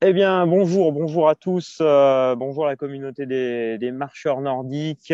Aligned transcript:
Eh 0.00 0.12
bien, 0.12 0.46
bonjour, 0.46 0.92
bonjour 0.92 1.28
à 1.28 1.34
tous, 1.34 1.78
euh, 1.80 2.36
bonjour 2.36 2.64
la 2.64 2.76
communauté 2.76 3.26
des, 3.26 3.78
des 3.78 3.90
marcheurs 3.90 4.40
nordiques. 4.40 5.12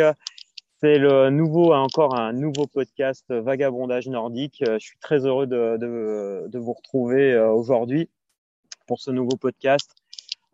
C'est 0.82 0.98
le 0.98 1.30
nouveau, 1.30 1.72
encore 1.72 2.14
un 2.14 2.34
nouveau 2.34 2.66
podcast 2.66 3.24
Vagabondage 3.30 4.08
nordique. 4.08 4.62
Euh, 4.68 4.78
je 4.78 4.84
suis 4.84 4.98
très 4.98 5.24
heureux 5.24 5.46
de, 5.46 5.78
de, 5.78 6.44
de 6.48 6.58
vous 6.58 6.74
retrouver 6.74 7.32
euh, 7.32 7.50
aujourd'hui 7.50 8.10
pour 8.86 9.00
ce 9.00 9.10
nouveau 9.10 9.38
podcast. 9.38 9.90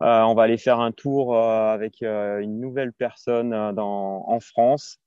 Euh, 0.01 0.21
on 0.21 0.33
va 0.33 0.43
aller 0.43 0.57
faire 0.57 0.79
un 0.79 0.93
tour 0.93 1.37
avec 1.37 2.01
une 2.01 2.61
nouvelle 2.61 2.93
personne 2.93 3.73
dans, 3.73 4.23
en 4.29 4.39
France. 4.39 4.97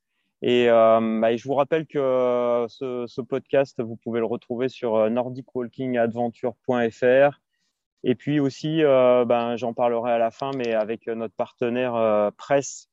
Et 0.43 0.67
bah, 0.67 1.35
je 1.35 1.49
vous 1.49 1.55
rappelle 1.55 1.87
que 1.87 2.67
ce, 2.69 3.07
ce, 3.07 3.23
podcast, 3.23 3.81
vous 3.81 3.97
pouvez 3.97 4.21
le 4.21 4.27
retrouver 4.27 4.69
sur 4.69 5.09
nordicwalkingadventure.fr 5.09 7.41
et 8.07 8.15
puis 8.15 8.39
aussi, 8.39 8.85
euh, 8.85 9.25
ben, 9.25 9.57
j'en 9.57 9.73
parlerai 9.73 10.13
à 10.13 10.19
la 10.19 10.31
fin, 10.31 10.51
mais 10.55 10.75
avec 10.75 11.07
notre 11.07 11.35
partenaire 11.35 11.95
euh, 11.95 12.31
presse, 12.37 12.91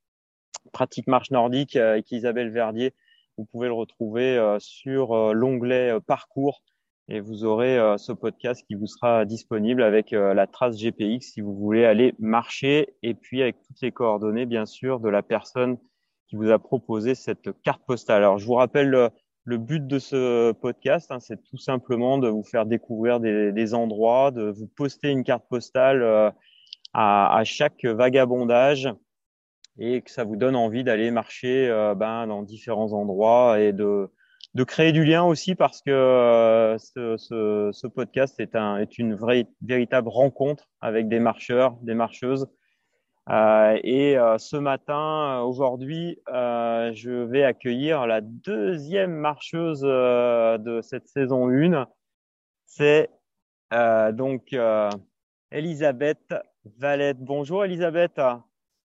Pratique 0.71 1.07
Marche 1.07 1.31
Nordique, 1.31 1.75
euh, 1.75 1.91
avec 1.91 2.09
Isabelle 2.11 2.49
Verdier, 2.49 2.93
vous 3.37 3.45
pouvez 3.45 3.67
le 3.67 3.73
retrouver 3.73 4.57
sur 4.59 5.33
l'onglet 5.33 5.97
Parcours. 6.05 6.61
Et 7.07 7.19
vous 7.19 7.43
aurez 7.43 7.79
ce 7.97 8.11
podcast 8.11 8.63
qui 8.67 8.75
vous 8.75 8.85
sera 8.85 9.25
disponible 9.25 9.81
avec 9.81 10.11
la 10.11 10.45
trace 10.47 10.77
GPX 10.77 11.21
si 11.21 11.41
vous 11.41 11.55
voulez 11.55 11.85
aller 11.85 12.13
marcher. 12.19 12.93
Et 13.01 13.15
puis 13.15 13.41
avec 13.41 13.59
toutes 13.63 13.81
les 13.81 13.91
coordonnées, 13.91 14.45
bien 14.45 14.65
sûr, 14.65 14.99
de 14.99 15.09
la 15.09 15.23
personne 15.23 15.77
qui 16.27 16.35
vous 16.35 16.51
a 16.51 16.59
proposé 16.59 17.15
cette 17.15 17.49
carte 17.63 17.81
postale. 17.87 18.17
Alors, 18.17 18.37
je 18.37 18.45
vous 18.45 18.53
rappelle 18.53 19.09
le 19.43 19.57
but 19.57 19.85
de 19.85 19.99
ce 19.99 20.51
podcast, 20.51 21.11
hein, 21.11 21.19
c'est 21.19 21.41
tout 21.43 21.57
simplement 21.57 22.17
de 22.17 22.27
vous 22.27 22.43
faire 22.43 22.65
découvrir 22.65 23.19
des, 23.19 23.73
endroits, 23.73 24.31
de 24.31 24.51
vous 24.51 24.67
poster 24.67 25.09
une 25.09 25.23
carte 25.23 25.47
postale 25.49 26.03
euh, 26.03 26.29
à, 26.93 27.41
chaque 27.43 27.85
vagabondage 27.85 28.89
et 29.79 30.01
que 30.01 30.11
ça 30.11 30.23
vous 30.23 30.35
donne 30.35 30.55
envie 30.55 30.83
d'aller 30.83 31.09
marcher 31.09 31.69
euh, 31.69 31.95
ben, 31.95 32.27
dans 32.27 32.43
différents 32.43 32.93
endroits 32.93 33.59
et 33.59 33.73
de, 33.73 34.09
de 34.53 34.63
créer 34.63 34.91
du 34.91 35.05
lien 35.05 35.23
aussi 35.23 35.55
parce 35.55 35.81
que 35.81 35.91
euh, 35.91 36.77
ce, 36.77 37.17
ce, 37.17 37.69
ce, 37.71 37.87
podcast 37.87 38.39
est, 38.39 38.55
un, 38.55 38.77
est 38.77 38.99
une 38.99 39.15
vraie, 39.15 39.47
véritable 39.61 40.09
rencontre 40.09 40.69
avec 40.81 41.07
des 41.07 41.19
marcheurs, 41.19 41.77
des 41.81 41.95
marcheuses 41.95 42.47
euh, 43.29 43.79
et 43.83 44.17
euh, 44.17 44.37
ce 44.37 44.57
matin, 44.57 45.39
euh, 45.39 45.43
aujourd'hui, 45.43 46.19
je 46.27 47.23
vais 47.23 47.43
accueillir 47.43 48.07
la 48.07 48.21
deuxième 48.21 49.13
marcheuse 49.13 49.81
de 49.81 50.81
cette 50.81 51.07
saison 51.07 51.49
1. 51.49 51.87
C'est 52.65 53.09
donc 54.13 54.55
Elisabeth 55.51 56.33
Valette. 56.77 57.19
Bonjour 57.19 57.63
Elisabeth. 57.63 58.19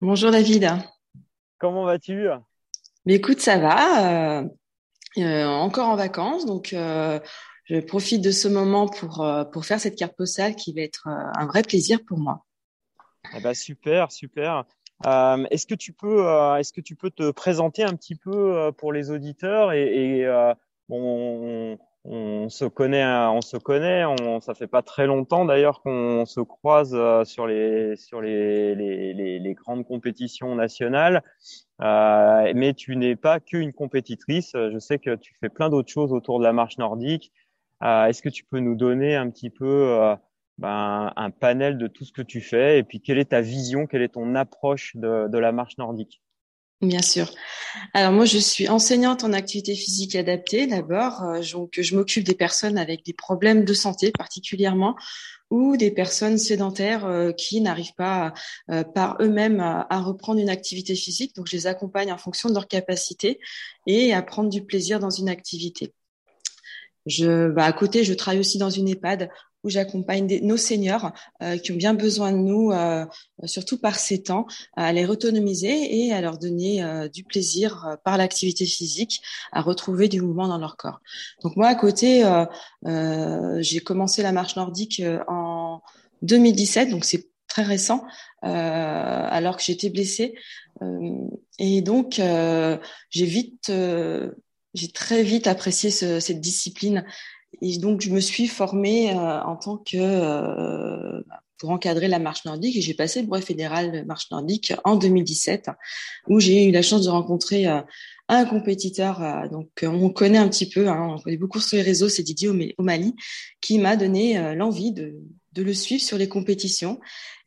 Bonjour 0.00 0.30
David. 0.30 0.70
Comment 1.58 1.84
vas-tu? 1.84 2.28
Mais 3.06 3.14
écoute, 3.14 3.40
ça 3.40 3.58
va. 3.58 4.44
Encore 5.16 5.88
en 5.88 5.96
vacances, 5.96 6.46
donc 6.46 6.68
je 6.72 7.80
profite 7.80 8.22
de 8.22 8.30
ce 8.30 8.48
moment 8.48 8.88
pour, 8.88 9.26
pour 9.52 9.64
faire 9.64 9.80
cette 9.80 9.96
carte 9.96 10.16
postale 10.16 10.56
qui 10.56 10.72
va 10.72 10.82
être 10.82 11.08
un 11.08 11.46
vrai 11.46 11.62
plaisir 11.62 11.98
pour 12.06 12.18
moi. 12.18 12.43
Eh 13.36 13.40
ben, 13.40 13.54
super, 13.54 14.12
super. 14.12 14.64
Euh, 15.06 15.44
est-ce 15.50 15.66
que 15.66 15.74
tu 15.74 15.92
peux, 15.92 16.26
euh, 16.26 16.56
est-ce 16.56 16.72
que 16.72 16.80
tu 16.80 16.94
peux 16.94 17.10
te 17.10 17.30
présenter 17.30 17.82
un 17.82 17.94
petit 17.94 18.14
peu 18.14 18.56
euh, 18.56 18.72
pour 18.72 18.92
les 18.92 19.10
auditeurs 19.10 19.72
et, 19.72 20.26
on, 20.90 21.78
se 22.50 22.66
connaît, 22.66 23.04
on 23.04 23.40
se 23.40 23.56
connaît. 23.56 24.04
On, 24.04 24.40
ça 24.40 24.54
fait 24.54 24.66
pas 24.66 24.82
très 24.82 25.06
longtemps 25.06 25.46
d'ailleurs 25.46 25.80
qu'on 25.80 26.26
se 26.26 26.40
croise 26.40 26.96
sur 27.24 27.46
les, 27.46 27.94
les 28.74 29.54
grandes 29.54 29.86
compétitions 29.86 30.54
nationales. 30.54 31.22
mais 31.80 32.74
tu 32.76 32.96
n'es 32.96 33.16
pas 33.16 33.40
qu'une 33.40 33.72
compétitrice. 33.72 34.52
Je 34.54 34.78
sais 34.78 34.98
que 34.98 35.16
tu 35.16 35.34
fais 35.40 35.48
plein 35.48 35.70
d'autres 35.70 35.90
choses 35.90 36.12
autour 36.12 36.38
de 36.38 36.44
la 36.44 36.52
marche 36.52 36.76
nordique. 36.76 37.32
est-ce 37.82 38.20
que 38.20 38.28
tu 38.28 38.44
peux 38.44 38.60
nous 38.60 38.76
donner 38.76 39.16
un 39.16 39.30
petit 39.30 39.50
peu 39.50 40.14
ben, 40.58 41.12
un 41.16 41.30
panel 41.30 41.78
de 41.78 41.86
tout 41.86 42.04
ce 42.04 42.12
que 42.12 42.22
tu 42.22 42.40
fais 42.40 42.78
et 42.78 42.84
puis 42.84 43.00
quelle 43.00 43.18
est 43.18 43.30
ta 43.30 43.40
vision, 43.40 43.86
quelle 43.86 44.02
est 44.02 44.14
ton 44.14 44.34
approche 44.34 44.96
de, 44.96 45.28
de 45.28 45.38
la 45.38 45.52
marche 45.52 45.78
nordique? 45.78 46.22
Bien 46.80 47.02
sûr. 47.02 47.32
Alors 47.94 48.12
moi, 48.12 48.24
je 48.24 48.38
suis 48.38 48.68
enseignante 48.68 49.24
en 49.24 49.32
activité 49.32 49.74
physique 49.74 50.16
adaptée 50.16 50.66
d'abord, 50.66 51.22
euh, 51.22 51.40
donc 51.52 51.80
je 51.80 51.96
m'occupe 51.96 52.24
des 52.24 52.34
personnes 52.34 52.78
avec 52.78 53.04
des 53.04 53.12
problèmes 53.12 53.64
de 53.64 53.72
santé 53.72 54.10
particulièrement 54.10 54.96
ou 55.50 55.76
des 55.76 55.90
personnes 55.90 56.36
sédentaires 56.36 57.06
euh, 57.06 57.32
qui 57.32 57.60
n'arrivent 57.60 57.94
pas 57.96 58.34
euh, 58.70 58.82
par 58.82 59.16
eux-mêmes 59.20 59.60
à, 59.60 60.00
reprendre 60.00 60.40
une 60.40 60.50
activité 60.50 60.94
physique. 60.94 61.34
Donc 61.36 61.46
je 61.46 61.56
les 61.56 61.66
accompagne 61.66 62.12
en 62.12 62.18
fonction 62.18 62.48
de 62.48 62.54
leur 62.54 62.68
capacité 62.68 63.40
et 63.86 64.12
à 64.12 64.22
prendre 64.22 64.50
du 64.50 64.64
plaisir 64.64 64.98
dans 64.98 65.10
une 65.10 65.28
activité. 65.28 65.94
Bah, 67.20 67.64
à 67.64 67.72
côté, 67.72 68.02
je 68.02 68.14
travaille 68.14 68.40
aussi 68.40 68.58
dans 68.58 68.70
une 68.70 68.88
EHPAD 68.88 69.28
où 69.64 69.70
j'accompagne 69.70 70.40
nos 70.42 70.56
seniors 70.56 71.12
euh, 71.42 71.56
qui 71.56 71.72
ont 71.72 71.76
bien 71.76 71.94
besoin 71.94 72.32
de 72.32 72.38
nous, 72.38 72.70
euh, 72.70 73.04
surtout 73.44 73.78
par 73.78 73.98
ces 73.98 74.22
temps, 74.22 74.46
à 74.76 74.92
les 74.92 75.06
autonomiser 75.06 76.04
et 76.04 76.12
à 76.12 76.20
leur 76.20 76.38
donner 76.38 76.82
euh, 76.82 77.08
du 77.08 77.24
plaisir 77.24 77.86
euh, 77.86 77.96
par 78.04 78.18
l'activité 78.18 78.66
physique, 78.66 79.22
à 79.52 79.62
retrouver 79.62 80.08
du 80.08 80.20
mouvement 80.20 80.46
dans 80.46 80.58
leur 80.58 80.76
corps. 80.76 81.00
Donc 81.42 81.56
moi, 81.56 81.68
à 81.68 81.74
côté, 81.74 82.24
euh, 82.24 83.58
j'ai 83.60 83.80
commencé 83.80 84.22
la 84.22 84.32
marche 84.32 84.56
nordique 84.56 85.02
en 85.26 85.80
2017, 86.22 86.90
donc 86.90 87.04
c'est 87.04 87.28
très 87.48 87.62
récent, 87.62 88.04
alors 88.42 89.56
que 89.56 89.62
j'étais 89.62 89.88
blessée. 89.88 90.34
et 91.58 91.82
donc, 91.82 92.20
j'ai 93.10 93.26
vite 93.26 93.70
j'ai 94.74 94.88
très 94.88 95.22
vite 95.22 95.46
apprécié 95.46 95.90
ce, 95.90 96.20
cette 96.20 96.40
discipline 96.40 97.04
et 97.60 97.78
donc, 97.78 98.00
je 98.00 98.10
me 98.10 98.20
suis 98.20 98.46
formée 98.46 99.10
euh, 99.10 99.42
en 99.42 99.56
tant 99.56 99.78
que 99.78 99.96
euh, 99.96 101.20
pour 101.58 101.70
encadrer 101.70 102.08
la 102.08 102.18
marche 102.18 102.44
nordique. 102.44 102.76
Et 102.76 102.80
j'ai 102.80 102.94
passé 102.94 103.20
le 103.20 103.26
brevet 103.26 103.44
fédéral 103.44 103.92
de 103.92 104.00
marche 104.02 104.30
nordique 104.30 104.72
en 104.84 104.96
2017 104.96 105.70
où 106.28 106.40
j'ai 106.40 106.66
eu 106.66 106.70
la 106.70 106.82
chance 106.82 107.04
de 107.04 107.10
rencontrer 107.10 107.66
euh, 107.66 107.80
un 108.28 108.46
compétiteur 108.46 109.20
donc 109.50 109.68
on 109.82 110.08
connaît 110.08 110.38
un 110.38 110.48
petit 110.48 110.66
peu 110.66 110.88
hein, 110.88 111.14
on 111.14 111.20
connaît 111.20 111.36
beaucoup 111.36 111.60
sur 111.60 111.76
les 111.76 111.82
réseaux 111.82 112.08
c'est 112.08 112.22
Didier 112.22 112.48
Mali 112.78 113.14
qui 113.60 113.78
m'a 113.78 113.96
donné 113.96 114.54
l'envie 114.54 114.92
de, 114.92 115.14
de 115.52 115.62
le 115.62 115.74
suivre 115.74 116.02
sur 116.02 116.16
les 116.16 116.26
compétitions. 116.26 117.00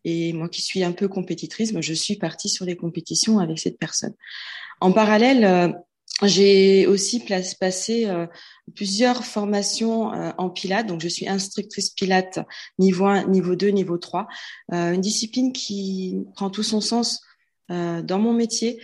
Et 0.03 0.33
moi 0.33 0.49
qui 0.49 0.61
suis 0.61 0.83
un 0.83 0.91
peu 0.91 1.07
compétitrice 1.07 1.73
je 1.79 1.93
suis 1.93 2.17
partie 2.17 2.47
sur 2.47 2.63
les 2.63 2.75
compétitions 2.75 3.39
avec 3.39 3.57
cette 3.57 3.79
personne. 3.79 4.13
En 4.79 4.91
parallèle 4.91 5.73
j'ai 6.23 6.87
aussi 6.87 7.23
passé 7.59 8.07
euh, 8.07 8.25
plusieurs 8.75 9.23
formations 9.23 10.13
euh, 10.13 10.31
en 10.37 10.49
Pilates, 10.49 10.87
donc 10.87 10.99
je 11.01 11.07
suis 11.07 11.27
instructrice 11.27 11.91
Pilates 11.91 12.39
niveau 12.79 13.05
1, 13.05 13.27
niveau 13.27 13.55
2, 13.55 13.67
niveau 13.67 13.97
3, 13.97 14.27
euh, 14.73 14.93
une 14.93 15.01
discipline 15.01 15.53
qui 15.53 16.17
prend 16.35 16.49
tout 16.49 16.63
son 16.63 16.81
sens 16.81 17.21
dans 17.69 18.17
mon 18.17 18.31
métier, 18.31 18.81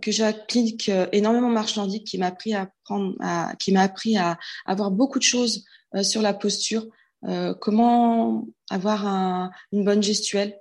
que 0.00 0.12
j'applique 0.12 0.92
énormément 1.10 1.48
marche 1.48 1.76
nordique, 1.76 2.06
qui 2.06 2.18
m'a 2.18 2.28
appris 2.28 2.54
à 2.54 2.70
prendre, 2.84 3.16
à, 3.18 3.52
qui 3.58 3.72
m'a 3.72 3.80
appris 3.80 4.16
à 4.16 4.38
avoir 4.64 4.92
beaucoup 4.92 5.18
de 5.18 5.24
choses 5.24 5.64
sur 6.02 6.22
la 6.22 6.32
posture, 6.32 6.86
comment 7.60 8.46
avoir 8.70 9.08
un, 9.08 9.50
une 9.72 9.84
bonne 9.84 10.04
gestuelle, 10.04 10.56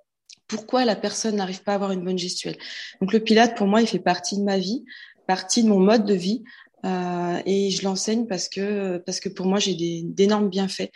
pourquoi 0.47 0.85
la 0.85 0.95
personne 0.95 1.35
n'arrive 1.35 1.61
pas 1.61 1.73
à 1.73 1.75
avoir 1.75 1.91
une 1.91 2.03
bonne 2.03 2.17
gestuelle? 2.17 2.57
Donc 2.99 3.13
le 3.13 3.19
Pilate, 3.19 3.55
pour 3.55 3.67
moi, 3.67 3.79
il 3.79 3.87
fait 3.87 3.99
partie 3.99 4.37
de 4.37 4.43
ma 4.43 4.57
vie 4.57 4.85
partie 5.27 5.63
de 5.63 5.69
mon 5.69 5.79
mode 5.79 6.05
de 6.05 6.13
vie 6.13 6.43
euh, 6.85 7.41
et 7.45 7.71
je 7.71 7.83
l'enseigne 7.83 8.27
parce 8.27 8.49
que 8.49 8.97
parce 8.99 9.19
que 9.19 9.29
pour 9.29 9.45
moi 9.45 9.59
j'ai 9.59 9.75
d'énormes 10.03 10.49
bienfaits 10.49 10.91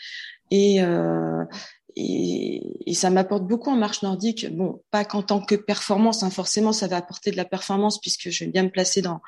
et, 0.51 0.81
euh, 0.81 1.43
et, 1.95 2.89
et 2.89 2.93
ça 2.93 3.09
m'apporte 3.09 3.47
beaucoup 3.47 3.69
en 3.69 3.75
marche 3.75 4.03
nordique. 4.03 4.55
Bon, 4.55 4.81
pas 4.91 5.05
qu'en 5.05 5.23
tant 5.23 5.41
que 5.41 5.55
performance, 5.55 6.23
hein, 6.23 6.29
forcément 6.29 6.73
ça 6.73 6.87
va 6.87 6.97
apporter 6.97 7.31
de 7.31 7.37
la 7.37 7.45
performance 7.45 7.99
puisque 7.99 8.29
je 8.29 8.45
vais 8.45 8.51
bien 8.51 8.63
me 8.63 8.69
placer 8.69 9.01
dans 9.01 9.21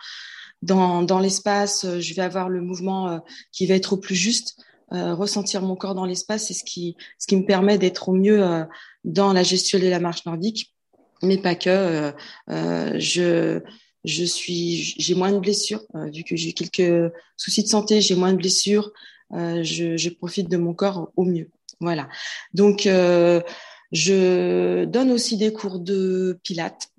dans, 0.61 1.01
dans 1.01 1.19
l'espace, 1.19 1.87
je 1.99 2.13
vais 2.13 2.21
avoir 2.21 2.47
le 2.47 2.61
mouvement 2.61 3.09
euh, 3.09 3.19
qui 3.51 3.65
va 3.65 3.75
être 3.75 3.93
au 3.93 3.97
plus 3.97 4.15
juste. 4.15 4.57
Euh, 4.93 5.13
ressentir 5.15 5.61
mon 5.61 5.77
corps 5.77 5.95
dans 5.95 6.03
l'espace, 6.03 6.47
c'est 6.47 6.53
ce 6.53 6.65
qui, 6.65 6.97
ce 7.17 7.25
qui 7.25 7.37
me 7.37 7.45
permet 7.45 7.77
d'être 7.77 8.09
au 8.09 8.13
mieux 8.13 8.43
euh, 8.43 8.65
dans 9.05 9.31
la 9.31 9.41
gestuelle 9.41 9.83
de 9.83 9.87
la 9.87 10.01
marche 10.01 10.25
nordique, 10.25 10.75
mais 11.23 11.37
pas 11.37 11.55
que. 11.55 11.69
Euh, 11.69 12.11
euh 12.49 12.99
je, 12.99 13.61
je 14.03 14.23
suis, 14.23 14.95
j'ai 14.97 15.15
moins 15.15 15.31
de 15.31 15.39
blessures 15.39 15.83
euh, 15.95 16.09
vu 16.09 16.23
que 16.23 16.35
j'ai 16.35 16.53
quelques 16.53 17.11
soucis 17.37 17.63
de 17.63 17.67
santé, 17.67 18.01
j'ai 18.01 18.15
moins 18.15 18.33
de 18.33 18.37
blessures. 18.37 18.91
Euh, 19.33 19.63
je, 19.63 19.95
je, 19.95 20.09
profite 20.09 20.49
de 20.49 20.57
mon 20.57 20.73
corps 20.73 21.11
au 21.15 21.23
mieux. 21.23 21.49
Voilà. 21.79 22.09
Donc, 22.53 22.85
euh, 22.85 23.41
je 23.91 24.85
donne 24.85 25.11
aussi 25.11 25.37
des 25.37 25.53
cours 25.53 25.79
de 25.79 26.39
pilates. 26.43 26.89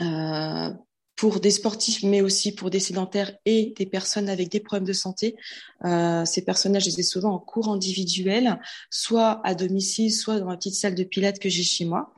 Euh, 0.00 0.70
pour 1.16 1.40
des 1.40 1.50
sportifs, 1.50 2.02
mais 2.02 2.20
aussi 2.22 2.52
pour 2.52 2.70
des 2.70 2.80
sédentaires 2.80 3.32
et 3.44 3.72
des 3.76 3.86
personnes 3.86 4.28
avec 4.28 4.48
des 4.48 4.60
problèmes 4.60 4.86
de 4.86 4.92
santé. 4.92 5.36
Euh, 5.84 6.24
ces 6.24 6.44
personnages, 6.44 6.84
je 6.84 6.90
les 6.90 7.00
ai 7.00 7.02
souvent 7.04 7.34
en 7.34 7.38
cours 7.38 7.68
individuel, 7.68 8.58
soit 8.90 9.40
à 9.44 9.54
domicile, 9.54 10.12
soit 10.12 10.40
dans 10.40 10.50
la 10.50 10.56
petite 10.56 10.74
salle 10.74 10.94
de 10.94 11.04
pilates 11.04 11.38
que 11.38 11.48
j'ai 11.48 11.62
chez 11.62 11.84
moi. 11.84 12.12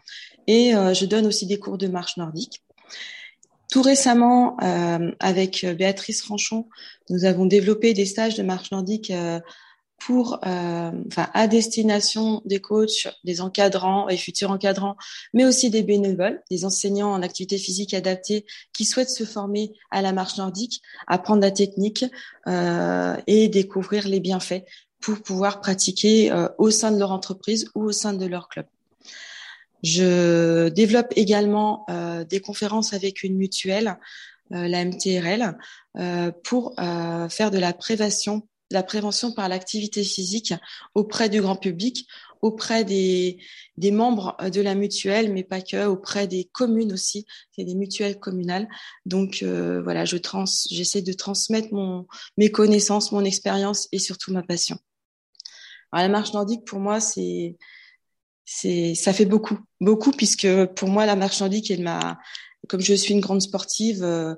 Et 0.46 0.74
euh, 0.74 0.94
je 0.94 1.04
donne 1.04 1.26
aussi 1.26 1.46
des 1.46 1.58
cours 1.58 1.76
de 1.76 1.88
marche 1.88 2.16
nordique. 2.16 2.62
Tout 3.76 3.82
récemment, 3.82 4.56
euh, 4.62 5.10
avec 5.20 5.66
Béatrice 5.66 6.22
Franchon, 6.22 6.66
nous 7.10 7.26
avons 7.26 7.44
développé 7.44 7.92
des 7.92 8.06
stages 8.06 8.34
de 8.34 8.42
marche 8.42 8.70
nordique 8.70 9.10
euh, 9.10 9.38
pour, 9.98 10.40
euh, 10.46 10.92
enfin, 11.08 11.28
à 11.34 11.46
destination 11.46 12.40
des 12.46 12.58
coachs, 12.58 13.06
des 13.24 13.42
encadrants 13.42 14.08
et 14.08 14.16
futurs 14.16 14.50
encadrants, 14.50 14.96
mais 15.34 15.44
aussi 15.44 15.68
des 15.68 15.82
bénévoles, 15.82 16.42
des 16.50 16.64
enseignants 16.64 17.12
en 17.12 17.20
activité 17.20 17.58
physique 17.58 17.92
adaptée 17.92 18.46
qui 18.72 18.86
souhaitent 18.86 19.10
se 19.10 19.24
former 19.24 19.74
à 19.90 20.00
la 20.00 20.14
marche 20.14 20.38
nordique, 20.38 20.80
apprendre 21.06 21.42
la 21.42 21.50
technique 21.50 22.06
euh, 22.46 23.14
et 23.26 23.48
découvrir 23.48 24.08
les 24.08 24.20
bienfaits 24.20 24.64
pour 25.02 25.20
pouvoir 25.20 25.60
pratiquer 25.60 26.32
au 26.56 26.70
sein 26.70 26.92
de 26.92 26.98
leur 26.98 27.12
entreprise 27.12 27.70
ou 27.74 27.82
au 27.82 27.92
sein 27.92 28.14
de 28.14 28.24
leur 28.24 28.48
club. 28.48 28.64
Je 29.82 30.68
développe 30.68 31.12
également 31.16 31.84
euh, 31.90 32.24
des 32.24 32.40
conférences 32.40 32.92
avec 32.92 33.22
une 33.22 33.36
mutuelle, 33.36 33.98
euh, 34.52 34.68
la 34.68 34.84
MTRL, 34.84 35.56
euh, 35.98 36.32
pour 36.44 36.74
faire 36.76 37.50
de 37.50 37.58
la 37.58 37.72
prévention 37.72 38.48
la 38.70 38.82
prévention 38.82 39.32
par 39.32 39.48
l'activité 39.48 40.02
physique 40.02 40.52
auprès 40.94 41.28
du 41.28 41.40
grand 41.40 41.56
public, 41.56 42.08
auprès 42.42 42.84
des, 42.84 43.38
des 43.76 43.90
membres 43.90 44.36
de 44.50 44.60
la 44.60 44.74
mutuelle, 44.74 45.32
mais 45.32 45.44
pas 45.44 45.60
que, 45.60 45.86
auprès 45.86 46.26
des 46.26 46.44
communes 46.52 46.92
aussi, 46.92 47.26
c'est 47.52 47.64
des 47.64 47.74
mutuelles 47.74 48.18
communales. 48.18 48.68
Donc 49.04 49.40
euh, 49.42 49.82
voilà, 49.82 50.04
je 50.04 50.16
trans, 50.16 50.44
j'essaie 50.70 51.02
de 51.02 51.12
transmettre 51.12 51.72
mon, 51.72 52.06
mes 52.36 52.50
connaissances, 52.50 53.12
mon 53.12 53.24
expérience 53.24 53.88
et 53.92 53.98
surtout 53.98 54.32
ma 54.32 54.42
passion. 54.42 54.78
Alors, 55.92 56.08
la 56.08 56.12
marche 56.12 56.32
nordique, 56.32 56.64
pour 56.64 56.80
moi, 56.80 57.00
c'est 57.00 57.56
c'est 58.46 58.94
ça 58.94 59.12
fait 59.12 59.26
beaucoup, 59.26 59.58
beaucoup 59.80 60.12
puisque 60.12 60.48
pour 60.76 60.88
moi 60.88 61.04
la 61.04 61.16
marche 61.16 61.40
nordique 61.40 61.70
est 61.70 61.76
ma 61.76 62.18
comme 62.68 62.80
je 62.80 62.94
suis 62.94 63.14
une 63.14 63.20
grande 63.20 63.42
sportive 63.42 64.02
euh, 64.02 64.34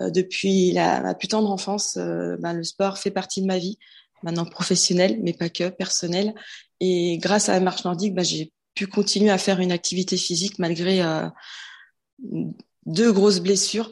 euh, 0.00 0.10
depuis 0.10 0.72
la, 0.72 1.00
ma 1.00 1.14
plus 1.14 1.28
tendre 1.28 1.50
enfance, 1.50 1.96
euh, 1.96 2.36
ben, 2.38 2.52
le 2.52 2.64
sport 2.64 2.98
fait 2.98 3.10
partie 3.10 3.42
de 3.42 3.46
ma 3.46 3.58
vie, 3.58 3.78
maintenant 4.22 4.44
professionnelle, 4.44 5.18
mais 5.22 5.32
pas 5.32 5.48
que, 5.48 5.68
personnelle. 5.68 6.34
Et 6.80 7.18
grâce 7.18 7.48
à 7.48 7.52
la 7.52 7.60
marche 7.60 7.84
nordique, 7.84 8.14
ben, 8.14 8.24
j'ai 8.24 8.52
pu 8.74 8.86
continuer 8.86 9.30
à 9.30 9.38
faire 9.38 9.60
une 9.60 9.72
activité 9.72 10.16
physique 10.16 10.58
malgré 10.58 11.02
deux 12.86 13.12
grosses 13.12 13.40
blessures. 13.40 13.90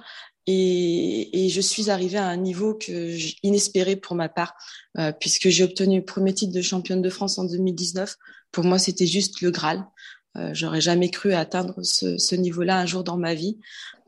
Et, 0.50 1.44
et, 1.44 1.48
je 1.50 1.60
suis 1.60 1.90
arrivée 1.90 2.16
à 2.16 2.26
un 2.26 2.38
niveau 2.38 2.74
que 2.74 3.14
inespéré 3.42 3.96
pour 3.96 4.16
ma 4.16 4.30
part, 4.30 4.54
puisque 5.20 5.50
j'ai 5.50 5.62
obtenu 5.62 5.98
le 5.98 6.04
premier 6.04 6.32
titre 6.32 6.54
de 6.54 6.62
championne 6.62 7.02
de 7.02 7.10
France 7.10 7.38
en 7.38 7.44
2019. 7.44 8.16
Pour 8.50 8.64
moi, 8.64 8.78
c'était 8.78 9.06
juste 9.06 9.42
le 9.42 9.50
Graal. 9.50 9.84
Euh, 10.36 10.50
j'aurais 10.52 10.80
jamais 10.80 11.10
cru 11.10 11.32
atteindre 11.34 11.74
ce, 11.82 12.18
ce 12.18 12.34
niveau-là 12.34 12.78
un 12.78 12.86
jour 12.86 13.04
dans 13.04 13.16
ma 13.16 13.34
vie. 13.34 13.58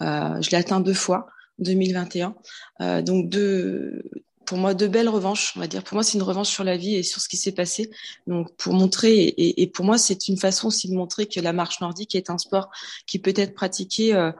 Euh, 0.00 0.40
je 0.40 0.50
l'ai 0.50 0.56
atteint 0.56 0.80
deux 0.80 0.94
fois, 0.94 1.26
2021. 1.58 2.34
Euh, 2.80 3.02
donc 3.02 3.28
deux, 3.28 4.02
pour 4.46 4.58
moi, 4.58 4.74
deux 4.74 4.88
belles 4.88 5.08
revanches, 5.08 5.52
on 5.56 5.60
va 5.60 5.66
dire. 5.66 5.82
Pour 5.82 5.94
moi, 5.94 6.02
c'est 6.02 6.18
une 6.18 6.22
revanche 6.22 6.48
sur 6.48 6.64
la 6.64 6.76
vie 6.76 6.96
et 6.96 7.02
sur 7.02 7.20
ce 7.20 7.28
qui 7.28 7.36
s'est 7.36 7.52
passé. 7.52 7.90
Donc, 8.26 8.54
pour 8.56 8.72
montrer, 8.72 9.16
et, 9.16 9.62
et, 9.62 9.66
pour 9.66 9.84
moi, 9.84 9.98
c'est 9.98 10.28
une 10.28 10.36
façon 10.36 10.68
aussi 10.68 10.88
de 10.88 10.94
montrer 10.94 11.26
que 11.26 11.40
la 11.40 11.52
marche 11.52 11.80
nordique 11.80 12.14
est 12.14 12.30
un 12.30 12.38
sport 12.38 12.70
qui 13.06 13.18
peut 13.18 13.34
être 13.36 13.54
pratiqué 13.54 14.14
euh, 14.14 14.32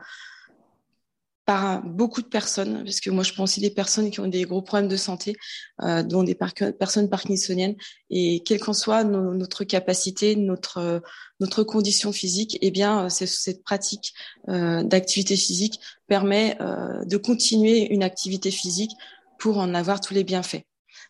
par 1.51 1.83
beaucoup 1.83 2.21
de 2.21 2.27
personnes, 2.27 2.83
parce 2.85 3.01
que 3.01 3.09
moi 3.09 3.23
je 3.23 3.33
pense 3.33 3.51
aussi 3.51 3.59
des 3.59 3.75
personnes 3.81 4.09
qui 4.09 4.21
ont 4.21 4.27
des 4.27 4.43
gros 4.43 4.61
problèmes 4.61 4.87
de 4.87 4.95
santé, 4.95 5.35
euh, 5.81 6.01
dont 6.01 6.23
des 6.23 6.37
personnes 6.83 7.09
parkinsoniennes, 7.09 7.75
et 8.09 8.41
quelle 8.45 8.61
qu'en 8.61 8.77
soit 8.83 9.03
notre 9.03 9.65
capacité, 9.65 10.37
notre 10.37 11.01
notre 11.41 11.63
condition 11.63 12.13
physique, 12.13 12.57
eh 12.61 12.71
bien 12.71 13.09
cette 13.09 13.63
pratique 13.63 14.13
euh, 14.47 14.81
d'activité 14.83 15.35
physique 15.35 15.77
permet 16.07 16.47
euh, 16.61 17.03
de 17.03 17.17
continuer 17.17 17.91
une 17.95 18.03
activité 18.03 18.49
physique 18.49 18.93
pour 19.37 19.57
en 19.57 19.73
avoir 19.73 19.99
tous 19.99 20.13
les 20.13 20.23
bienfaits. 20.23 20.63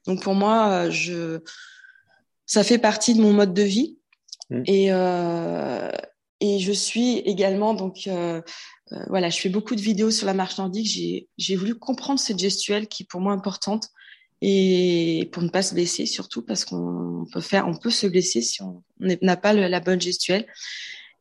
Donc 0.08 0.24
pour 0.24 0.34
moi, 0.34 0.58
euh, 0.72 0.92
je 0.92 1.42
ça 2.48 2.64
fait 2.64 2.80
partie 2.80 3.14
de 3.14 3.22
mon 3.22 3.34
mode 3.34 3.54
de 3.54 3.68
vie, 3.76 4.00
mmh. 4.50 4.64
et 4.66 4.88
euh, 4.92 5.92
et 6.40 6.58
je 6.58 6.72
suis 6.72 7.20
également 7.20 7.76
donc 7.76 8.08
euh, 8.08 8.42
euh, 8.94 8.98
voilà, 9.08 9.30
je 9.30 9.40
fais 9.40 9.50
beaucoup 9.50 9.76
de 9.76 9.82
vidéos 9.82 10.12
sur 10.12 10.26
la 10.26 10.34
marche 10.34 10.58
nordique. 10.58 11.28
J'ai 11.38 11.56
voulu 11.56 11.76
comprendre 11.76 12.20
cette 12.20 12.40
gestuelle 12.40 12.88
qui 12.88 13.04
est 13.04 13.06
pour 13.06 13.22
moi 13.22 13.34
importante 13.34 13.90
et 14.42 15.30
pour 15.32 15.44
ne 15.44 15.50
pas 15.50 15.62
se 15.62 15.74
blesser 15.74 16.06
surtout 16.06 16.42
parce 16.42 16.66
qu'on 16.66 17.26
peut 17.32 17.42
faire, 17.42 17.68
on 17.68 17.76
peut 17.76 17.92
se 17.92 18.08
blesser 18.08 18.42
si 18.42 18.62
on 18.62 18.84
n'a 19.00 19.38
pas 19.38 19.54
la 19.54 19.80
bonne 19.80 20.02
gestuelle. 20.02 20.48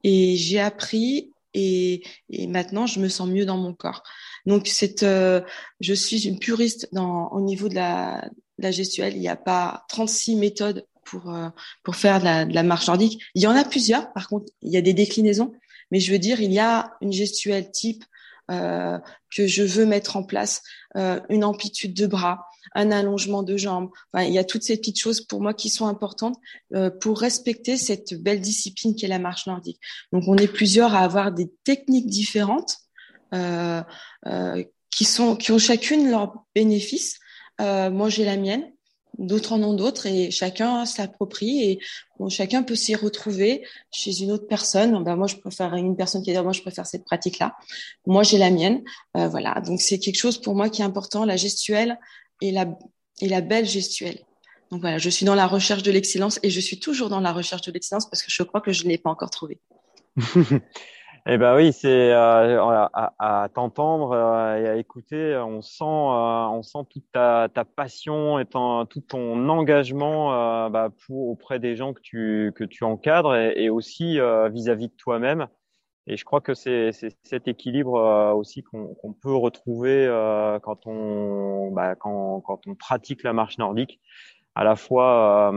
Et 0.03 0.37
j'ai 0.37 0.61
appris 0.61 1.31
et, 1.53 2.03
maintenant 2.49 2.87
je 2.87 3.01
me 3.01 3.09
sens 3.09 3.29
mieux 3.29 3.45
dans 3.45 3.59
mon 3.59 3.75
corps. 3.75 4.03
Donc 4.47 4.69
euh, 5.03 5.41
je 5.81 5.95
suis 5.95 6.27
une 6.27 6.39
puriste 6.39 6.89
dans, 6.93 7.29
au 7.29 7.41
niveau 7.41 7.69
de 7.69 7.75
la, 7.75 8.31
gestuelle. 8.59 9.15
Il 9.15 9.21
n'y 9.21 9.29
a 9.29 9.37
pas 9.37 9.85
36 9.89 10.37
méthodes 10.37 10.87
pour 11.05 11.31
euh, 11.35 11.49
pour 11.83 11.97
faire 11.97 12.21
de 12.21 12.55
la 12.55 12.63
marche 12.63 12.87
nordique. 12.87 13.23
Il 13.35 13.43
y 13.43 13.47
en 13.47 13.57
a 13.57 13.65
plusieurs. 13.65 14.13
Par 14.13 14.29
contre, 14.29 14.47
il 14.63 14.73
y 14.73 14.77
a 14.77 14.83
des 14.83 14.95
déclinaisons. 14.95 15.53
Mais 15.91 16.01
je 16.01 16.13
veux 16.13 16.19
dire, 16.19 16.41
il 16.41 16.53
y 16.53 16.59
a 16.59 16.97
une 17.01 17.13
gestuelle 17.13 17.71
type 17.71 18.05
euh, 18.51 18.99
que 19.35 19.47
je 19.47 19.63
veux 19.63 19.87
mettre 19.87 20.17
en 20.17 20.25
place, 20.25 20.63
euh, 20.97 21.21
une 21.29 21.45
amplitude 21.45 21.95
de 21.95 22.07
bras, 22.07 22.47
un 22.75 22.91
allongement 22.91 23.43
de 23.43 23.57
jambes. 23.57 23.91
Enfin, 24.13 24.25
il 24.25 24.33
y 24.33 24.39
a 24.39 24.45
toutes 24.45 24.63
ces 24.63 24.77
petites 24.77 24.99
choses 24.99 25.21
pour 25.21 25.41
moi 25.41 25.55
qui 25.55 25.71
sont 25.71 25.87
importantes 25.87 26.37
euh, 26.75 26.91
pour 26.91 27.21
respecter 27.21 27.77
cette 27.77 28.15
belle 28.15 28.41
discipline 28.41 28.95
qu'est 28.95 29.09
la 29.09 29.19
marche 29.19 29.47
nordique. 29.47 29.81
Donc, 30.13 30.25
on 30.27 30.37
est 30.37 30.49
plusieurs 30.49 30.95
à 30.95 31.01
avoir 31.01 31.33
des 31.33 31.51
techniques 31.65 32.07
différentes 32.07 32.77
euh, 33.33 33.83
euh, 34.27 34.65
qui 34.91 35.05
sont 35.05 35.37
qui 35.37 35.53
ont 35.53 35.59
chacune 35.59 36.11
leurs 36.11 36.45
bénéfices. 36.55 37.19
Euh, 37.61 37.91
moi, 37.91 38.09
j'ai 38.09 38.25
la 38.25 38.37
mienne 38.37 38.73
d'autres 39.21 39.53
en 39.53 39.63
ont 39.63 39.75
d'autres 39.75 40.07
et 40.07 40.31
chacun 40.31 40.87
s'approprie 40.87 41.63
et 41.63 41.79
bon, 42.19 42.29
chacun 42.29 42.63
peut 42.63 42.75
s'y 42.75 42.95
retrouver 42.95 43.65
chez 43.93 44.23
une 44.23 44.33
autre 44.33 44.47
personne. 44.47 45.05
Ben 45.05 45.15
moi, 45.15 45.27
je 45.27 45.37
préfère 45.37 45.75
une 45.75 45.97
personne 45.97 46.23
qui 46.23 46.33
dit 46.33 46.39
moi 46.41 46.53
je 46.53 46.63
préfère 46.63 46.87
cette 46.87 47.05
pratique-là. 47.05 47.55
Moi, 48.07 48.23
j'ai 48.23 48.39
la 48.39 48.51
mienne. 48.51 48.83
Euh, 49.17 49.29
voilà, 49.29 49.61
donc 49.61 49.81
c'est 49.81 49.99
quelque 49.99 50.19
chose 50.19 50.41
pour 50.41 50.55
moi 50.55 50.69
qui 50.71 50.83
est 50.83 50.85
important, 50.85 51.25
la 51.25 51.37
gestuelle 51.37 51.99
et 52.41 52.51
la 52.51 52.67
et 53.21 53.29
la 53.29 53.43
belle 53.43 53.67
gestuelle. 53.67 54.19
Donc 54.71 54.81
voilà, 54.81 54.99
je 54.99 55.11
suis 55.11 55.27
dans 55.27 55.35
la 55.35 55.47
recherche 55.47 55.83
de 55.83 55.91
l'excellence 55.91 56.41
et 56.43 56.51
je 56.51 56.61
suis 56.61 56.79
toujours 56.79 57.09
dans 57.09 57.21
la 57.21 57.33
recherche 57.33 57.63
de 57.63 57.73
l'excellence 57.73 58.09
parce 58.09 58.23
que 58.23 58.31
je 58.31 58.43
crois 58.43 58.61
que 58.61 58.73
je 58.73 58.85
ne 58.85 58.89
l'ai 58.89 58.99
pas 58.99 59.11
encore 59.11 59.31
trouvée. 59.31 59.61
Eh 61.27 61.37
ben 61.37 61.55
oui, 61.55 61.73
c'est 61.73 62.13
euh, 62.13 62.63
à, 62.65 63.13
à 63.45 63.49
t'entendre 63.51 64.13
euh, 64.13 64.57
et 64.57 64.69
à 64.69 64.77
écouter, 64.77 65.37
on 65.37 65.61
sent, 65.61 65.85
euh, 65.85 65.87
on 65.87 66.63
sent 66.63 66.79
toute 66.89 67.05
ta, 67.13 67.49
ta 67.53 67.65
passion 67.65 68.39
et 68.39 68.47
ton, 68.47 68.87
tout 68.87 69.03
ton 69.03 69.49
engagement 69.51 70.33
euh, 70.35 70.71
bah, 70.71 70.89
pour 71.07 71.29
auprès 71.29 71.59
des 71.59 71.77
gens 71.77 71.93
que 71.93 72.01
tu 72.01 72.53
que 72.57 72.65
tu 72.65 72.85
encadres 72.85 73.37
et, 73.37 73.53
et 73.65 73.71
aussi 73.71 74.19
vis-à-vis 74.51 74.89
de 74.89 74.95
toi-même. 74.97 75.47
Et 76.07 76.17
je 76.17 76.25
crois 76.25 76.41
que 76.41 76.55
c'est 76.55 76.91
cet 77.23 77.49
équilibre 77.49 78.33
aussi 78.35 78.63
qu'on 78.63 78.95
qu'on 78.95 79.13
peut 79.13 79.35
retrouver 79.35 80.07
quand 80.63 80.87
on 80.87 81.71
bah, 81.71 81.95
quand 81.97 82.41
quand 82.41 82.67
on 82.67 82.75
pratique 82.75 83.23
la 83.23 83.35
marche 83.35 83.59
nordique, 83.59 84.01
à 84.55 84.65
la 84.65 84.75
fois 84.75 85.53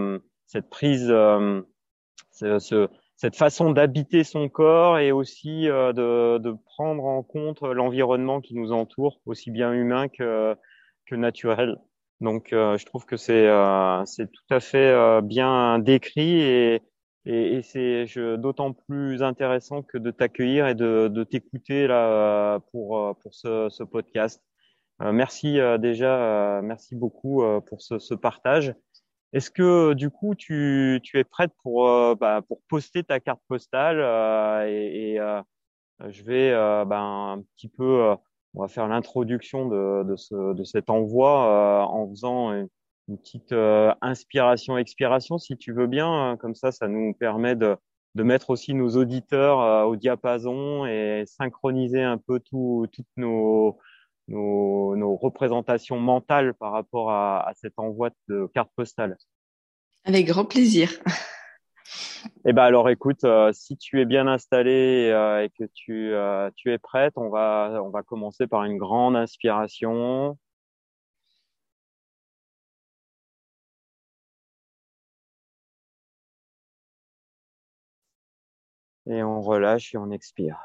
cette 0.46 0.70
prise, 0.70 1.08
ce, 1.08 2.60
ce 2.60 2.90
cette 3.24 3.38
façon 3.38 3.72
d'habiter 3.72 4.26
son 4.26 4.50
corps 4.50 5.00
et 5.00 5.14
aussi 5.14 5.70
euh, 5.70 5.94
de, 5.94 6.40
de, 6.40 6.54
prendre 6.66 7.06
en 7.06 7.24
compte 7.24 7.62
l'environnement 7.62 8.42
qui 8.42 8.54
nous 8.54 8.74
entoure, 8.74 9.22
aussi 9.26 9.50
bien 9.50 9.72
humain 9.72 10.10
que, 10.10 10.58
que 11.06 11.16
naturel. 11.16 11.78
Donc, 12.20 12.52
euh, 12.52 12.78
je 12.78 12.86
trouve 12.86 13.06
que 13.06 13.16
c'est 13.16 13.48
euh, 13.48 14.04
tout 14.18 14.54
à 14.54 14.60
fait 14.60 14.90
euh, 14.90 15.22
bien 15.22 15.80
décrit 15.80 16.42
et, 16.42 16.82
et, 17.26 17.54
et 17.56 17.62
c'est 17.62 18.08
d'autant 18.38 18.74
plus 18.74 19.24
intéressant 19.24 19.84
que 19.84 19.98
de 19.98 20.12
t'accueillir 20.12 20.68
et 20.68 20.76
de, 20.76 21.08
de 21.08 21.24
t'écouter 21.24 21.88
là 21.88 22.60
pour 22.74 23.18
pour 23.22 23.34
ce, 23.34 23.70
ce 23.70 23.84
podcast. 23.84 24.44
merci 25.00 25.60
déjà, 25.80 26.60
merci 26.62 26.98
beaucoup 26.98 27.42
pour 27.68 27.82
ce, 27.82 28.00
ce 28.00 28.16
partage. 28.16 28.76
Est-ce 29.34 29.50
que 29.50 29.94
du 29.94 30.12
coup 30.12 30.36
tu, 30.36 31.00
tu 31.04 31.18
es 31.18 31.24
prête 31.24 31.52
pour, 31.64 31.88
euh, 31.90 32.16
bah, 32.16 32.42
pour 32.48 32.62
poster 32.70 33.04
ta 33.04 33.20
carte 33.20 33.42
postale 33.48 34.00
euh, 34.00 34.66
et, 34.68 35.20
euh, 35.20 35.42
je 36.10 36.24
vais 36.24 36.52
ben, 36.86 37.38
un 37.38 37.44
petit 37.56 37.70
peu, 37.70 38.16
on 38.54 38.62
va 38.62 38.68
faire 38.68 38.88
l'introduction 38.88 39.68
de, 39.68 40.04
de, 40.04 40.16
ce, 40.16 40.54
de 40.54 40.64
cet 40.64 40.90
envoi 40.90 41.88
en 41.88 42.10
faisant 42.10 42.52
une, 42.52 42.68
petite 43.08 43.54
inspiration-expiration 44.02 45.38
si 45.38 45.58
tu 45.58 45.72
veux 45.72 45.88
bien. 45.88 46.36
Comme 46.40 46.56
ça, 46.56 46.72
ça 46.72 46.88
nous 46.88 47.14
permet 47.14 47.56
de, 47.56 47.78
de 48.16 48.24
mettre 48.24 48.50
aussi 48.50 48.74
nos 48.74 48.98
auditeurs 48.98 49.88
au 49.88 49.96
diapason 49.96 50.86
et 50.86 51.24
synchroniser 51.26 52.04
un 52.04 52.18
peu 52.18 52.40
tout, 52.40 52.88
toutes 52.92 53.08
nos, 53.16 53.78
nos, 54.28 54.96
nos, 54.96 55.16
représentations 55.16 56.00
mentales 56.00 56.54
par 56.54 56.72
rapport 56.72 57.12
à, 57.12 57.48
à 57.48 57.54
cet 57.56 57.74
envoi 57.78 58.10
de 58.28 58.48
carte 58.54 58.72
postale. 58.76 59.18
Avec 60.06 60.28
grand 60.28 60.46
plaisir. 60.46 60.90
Eh 62.46 62.54
ben 62.54 62.64
alors 62.64 62.90
écoute, 62.90 63.24
euh, 63.24 63.52
si 63.54 63.78
tu 63.78 64.02
es 64.02 64.06
bien 64.06 64.28
installé 64.28 65.10
euh, 65.12 65.44
et 65.44 65.50
que 65.50 65.64
tu, 65.74 66.14
euh, 66.14 66.50
tu 66.56 66.72
es 66.72 66.78
prête, 66.78 67.14
on 67.18 67.30
va, 67.30 67.82
on 67.84 67.90
va 67.90 68.04
commencer 68.04 68.48
par 68.48 68.64
une 68.64 68.78
grande 68.78 69.16
inspiration. 69.16 70.38
Et 79.06 79.24
on 79.24 79.42
relâche 79.42 79.94
et 79.96 79.98
on 79.98 80.12
expire. 80.12 80.62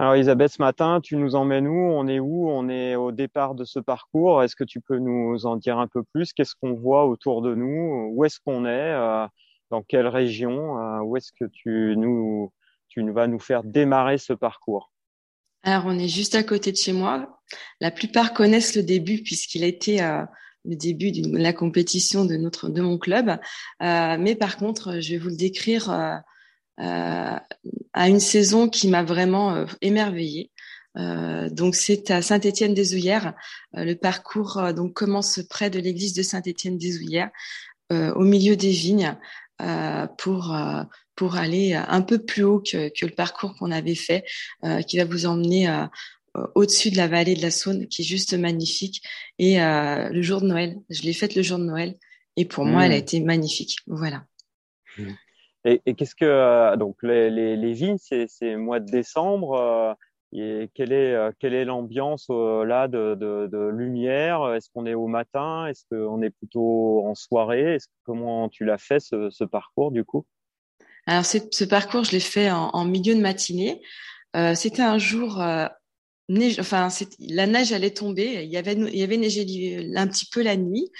Alors 0.00 0.14
Elisabeth, 0.14 0.52
ce 0.52 0.62
matin, 0.62 1.02
tu 1.02 1.16
nous 1.16 1.34
emmènes 1.34 1.68
où? 1.68 1.92
On 1.92 2.08
est 2.08 2.20
où? 2.20 2.48
On 2.48 2.70
est 2.70 2.96
au 2.96 3.12
départ 3.12 3.54
de 3.54 3.66
ce 3.66 3.78
parcours. 3.78 4.42
Est-ce 4.42 4.56
que 4.56 4.64
tu 4.64 4.80
peux 4.80 4.96
nous 4.96 5.44
en 5.44 5.56
dire 5.56 5.78
un 5.78 5.88
peu 5.88 6.02
plus? 6.02 6.32
Qu'est-ce 6.32 6.54
qu'on 6.58 6.72
voit 6.72 7.04
autour 7.04 7.42
de 7.42 7.54
nous? 7.54 8.08
Où 8.10 8.24
est-ce 8.24 8.38
qu'on 8.42 8.64
est, 8.64 8.94
euh, 8.94 9.26
Dans 9.70 9.82
quelle 9.82 10.06
région 10.06 10.78
euh, 10.78 11.00
Où 11.02 11.18
est-ce 11.18 11.32
que 11.38 11.44
tu 11.52 11.96
nous 11.98 12.50
tu 12.88 13.02
vas 13.10 13.26
nous 13.26 13.38
faire 13.38 13.62
démarrer 13.62 14.16
ce 14.16 14.32
parcours? 14.32 14.90
Alors 15.64 15.84
on 15.84 15.98
est 15.98 16.08
juste 16.08 16.34
à 16.34 16.44
côté 16.44 16.72
de 16.72 16.78
chez 16.78 16.94
moi. 16.94 17.38
La 17.82 17.90
plupart 17.90 18.32
connaissent 18.32 18.76
le 18.76 18.82
début 18.82 19.22
puisqu'il 19.22 19.62
a 19.64 19.66
été 19.66 20.02
euh, 20.02 20.24
le 20.64 20.76
début 20.76 21.12
de 21.12 21.36
la 21.36 21.52
compétition 21.52 22.24
de 22.24 22.36
notre 22.36 22.70
de 22.70 22.80
mon 22.80 22.96
club. 22.96 23.38
mais 23.80 24.34
par 24.34 24.56
contre, 24.56 24.98
je 25.00 25.12
vais 25.12 25.18
vous 25.18 25.28
le 25.28 25.36
décrire 25.36 26.22
à 26.78 28.08
une 28.08 28.20
saison 28.20 28.68
qui 28.68 28.88
m'a 28.88 29.02
vraiment 29.02 29.54
euh, 29.54 29.66
émerveillée. 29.80 30.50
Euh, 30.96 31.48
donc 31.50 31.76
c'est 31.76 32.10
à 32.10 32.22
Saint-Étienne-des-Ouillères. 32.22 33.34
le 33.74 33.94
parcours 33.94 34.72
donc 34.74 34.94
commence 34.94 35.40
près 35.48 35.70
de 35.70 35.78
l'église 35.78 36.14
de 36.14 36.22
Saint-Étienne-des-Ouillères, 36.22 37.30
au 37.90 38.22
milieu 38.22 38.56
des 38.56 38.70
vignes, 38.70 39.16
pour 40.18 40.56
pour 41.16 41.36
aller 41.36 41.74
un 41.74 42.02
peu 42.02 42.18
plus 42.18 42.44
haut 42.44 42.60
que, 42.60 42.88
que 42.88 43.06
le 43.06 43.12
parcours 43.12 43.54
qu'on 43.56 43.70
avait 43.70 43.94
fait, 43.94 44.24
qui 44.86 44.98
va 44.98 45.04
vous 45.04 45.26
emmener 45.26 45.68
au-dessus 46.54 46.90
de 46.90 46.96
la 46.96 47.08
vallée 47.08 47.34
de 47.34 47.42
la 47.42 47.50
Saône, 47.50 47.86
qui 47.88 48.02
est 48.02 48.04
juste 48.04 48.34
magnifique. 48.34 49.02
Et 49.38 49.58
le 49.58 50.22
jour 50.22 50.40
de 50.40 50.46
Noël, 50.46 50.76
je 50.88 51.02
l'ai 51.02 51.12
faite 51.12 51.34
le 51.34 51.42
jour 51.42 51.58
de 51.58 51.64
Noël, 51.64 51.96
et 52.36 52.44
pour 52.44 52.64
moi, 52.64 52.86
elle 52.86 52.92
a 52.92 52.96
mmh. 52.96 52.98
été 52.98 53.20
magnifique. 53.20 53.76
Voilà. 53.86 54.24
Mmh. 54.96 55.10
Et, 55.64 55.94
qu'est-ce 55.94 56.14
que 56.14 56.24
euh, 56.24 56.76
donc 56.76 56.96
les, 57.02 57.30
les, 57.30 57.56
les 57.56 57.72
vignes, 57.72 57.98
c'est 57.98 58.56
mois 58.56 58.80
de 58.80 58.90
décembre. 58.90 59.54
Euh, 59.54 59.94
et 60.32 60.70
quelle 60.74 60.92
est 60.92 61.12
euh, 61.12 61.32
quelle 61.40 61.54
est 61.54 61.64
l'ambiance 61.64 62.28
là 62.28 62.88
de, 62.88 63.14
de, 63.14 63.68
lumière? 63.68 64.54
Est-ce 64.54 64.70
qu'on 64.72 64.86
est 64.86 64.94
au 64.94 65.06
matin? 65.06 65.66
Est-ce 65.66 65.84
qu'on 65.90 66.22
est 66.22 66.30
plutôt 66.30 67.04
en 67.06 67.14
soirée? 67.14 67.78
Comment 68.04 68.48
tu 68.48 68.64
l'as 68.64 68.78
fait 68.78 69.00
ce, 69.00 69.44
parcours 69.44 69.90
du 69.90 70.04
coup? 70.04 70.24
Alors 71.06 71.24
ce 71.24 71.64
parcours, 71.64 72.04
je 72.04 72.12
l'ai 72.12 72.20
fait 72.20 72.50
en, 72.50 72.84
milieu 72.84 73.14
de 73.14 73.20
matinée. 73.20 73.82
C'était 74.54 74.82
un 74.82 74.98
jour 74.98 75.42
la 76.30 77.46
neige 77.46 77.72
allait 77.72 77.90
tomber. 77.90 78.44
Il 78.44 78.50
y 78.50 78.56
avait, 78.56 78.74
il 78.74 78.96
y 78.96 79.02
avait 79.02 79.16
neigé 79.16 79.90
un 79.96 80.06
petit 80.06 80.26
peu 80.26 80.42
la 80.42 80.56
nuit, 80.56 80.90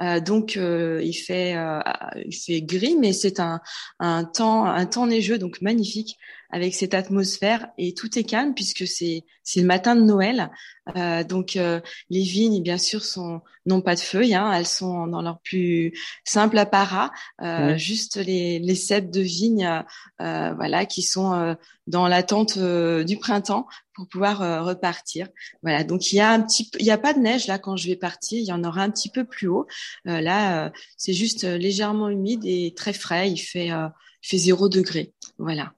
euh, 0.00 0.20
donc 0.20 0.56
euh, 0.56 1.00
il 1.02 1.14
fait, 1.14 1.56
euh, 1.56 1.80
il 2.24 2.34
fait 2.34 2.62
gris, 2.62 2.96
mais 2.96 3.12
c'est 3.12 3.40
un, 3.40 3.60
un 3.98 4.24
temps, 4.24 4.64
un 4.64 4.86
temps 4.86 5.06
neigeux, 5.06 5.38
donc 5.38 5.60
magnifique 5.60 6.16
avec 6.50 6.74
cette 6.74 6.94
atmosphère 6.94 7.68
et 7.76 7.94
tout 7.94 8.18
est 8.18 8.24
calme 8.24 8.54
puisque 8.54 8.86
c'est 8.86 9.24
c'est 9.42 9.60
le 9.60 9.66
matin 9.66 9.96
de 9.96 10.02
Noël. 10.02 10.50
Euh, 10.96 11.22
donc 11.24 11.56
euh, 11.56 11.80
les 12.10 12.22
vignes 12.22 12.62
bien 12.62 12.78
sûr 12.78 13.04
sont 13.04 13.42
n'ont 13.66 13.82
pas 13.82 13.94
de 13.94 14.00
feuilles, 14.00 14.34
hein, 14.34 14.50
elles 14.52 14.66
sont 14.66 15.06
dans 15.06 15.20
leur 15.20 15.40
plus 15.40 15.92
simple 16.24 16.56
apparat, 16.56 17.10
euh, 17.42 17.76
juste 17.76 18.16
les 18.16 18.58
les 18.58 18.74
cèpes 18.74 19.10
de 19.10 19.20
vigne, 19.20 19.84
euh, 20.20 20.54
voilà, 20.54 20.86
qui 20.86 21.02
sont 21.02 21.34
euh, 21.34 21.54
dans 21.86 22.08
l'attente 22.08 22.56
euh, 22.56 23.04
du 23.04 23.18
printemps 23.18 23.66
pour 23.94 24.08
pouvoir 24.08 24.64
repartir. 24.64 25.28
Voilà, 25.62 25.82
donc 25.82 26.12
il 26.12 26.16
y 26.16 26.20
a 26.20 26.30
un 26.30 26.40
petit, 26.40 26.70
il 26.78 26.86
y 26.86 26.90
a 26.90 26.98
pas 26.98 27.12
de 27.12 27.18
neige 27.18 27.46
là 27.48 27.58
quand 27.58 27.76
je 27.76 27.88
vais 27.88 27.96
partir, 27.96 28.38
il 28.38 28.46
y 28.46 28.52
en 28.52 28.62
aura 28.62 28.82
un 28.82 28.90
petit 28.90 29.10
peu 29.10 29.24
plus 29.24 29.48
haut. 29.48 29.66
là, 30.04 30.70
c'est 30.96 31.12
juste 31.12 31.42
légèrement 31.42 32.08
humide 32.08 32.44
et 32.44 32.72
très 32.76 32.92
frais. 32.92 33.28
Il 33.28 33.38
fait 33.38 33.66
il 33.68 34.28
fait 34.28 34.38
zéro 34.38 34.68
degré. 34.68 35.12
Voilà. 35.38 35.72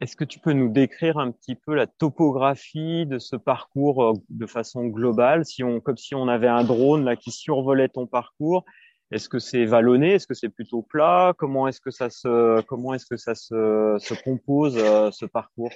Est-ce 0.00 0.16
que 0.16 0.24
tu 0.24 0.40
peux 0.40 0.52
nous 0.52 0.68
décrire 0.68 1.18
un 1.18 1.30
petit 1.30 1.54
peu 1.54 1.74
la 1.74 1.86
topographie 1.86 3.06
de 3.06 3.18
ce 3.18 3.36
parcours 3.36 4.02
euh, 4.02 4.12
de 4.28 4.46
façon 4.46 4.86
globale, 4.86 5.44
si 5.44 5.62
on, 5.62 5.80
comme 5.80 5.96
si 5.96 6.14
on 6.14 6.26
avait 6.26 6.48
un 6.48 6.64
drone 6.64 7.04
là 7.04 7.14
qui 7.14 7.30
survolait 7.30 7.88
ton 7.88 8.06
parcours 8.06 8.64
Est-ce 9.12 9.28
que 9.28 9.38
c'est 9.38 9.64
vallonné? 9.66 10.14
Est-ce 10.14 10.26
que 10.26 10.34
c'est 10.34 10.48
plutôt 10.48 10.82
plat? 10.82 11.32
Comment 11.38 11.68
est-ce 11.68 11.80
que 11.80 11.92
ça 11.92 12.10
se, 12.10 12.60
comment 12.62 12.92
est-ce 12.94 13.06
que 13.06 13.16
ça 13.16 13.36
se, 13.36 13.96
se 14.00 14.14
compose 14.24 14.76
euh, 14.78 15.10
ce 15.12 15.26
parcours? 15.26 15.70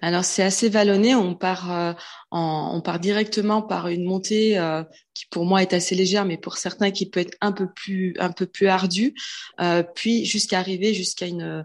Alors 0.00 0.24
c'est 0.24 0.42
assez 0.42 0.68
vallonné, 0.68 1.14
on 1.14 1.34
part 1.34 1.72
euh, 1.72 1.92
en, 2.30 2.72
on 2.74 2.80
part 2.80 3.00
directement 3.00 3.62
par 3.62 3.88
une 3.88 4.04
montée 4.04 4.58
euh, 4.58 4.82
qui 5.14 5.26
pour 5.26 5.44
moi 5.44 5.62
est 5.62 5.72
assez 5.72 5.94
légère, 5.94 6.24
mais 6.24 6.36
pour 6.36 6.56
certains 6.56 6.90
qui 6.90 7.08
peut 7.08 7.20
être 7.20 7.36
un 7.40 7.52
peu 7.52 7.68
plus 7.70 8.14
un 8.18 8.30
peu 8.30 8.46
plus 8.46 8.68
ardue, 8.68 9.14
euh, 9.60 9.82
puis 9.82 10.24
jusqu'à 10.24 10.58
arriver 10.58 10.94
jusqu'à 10.94 11.26
une 11.26 11.64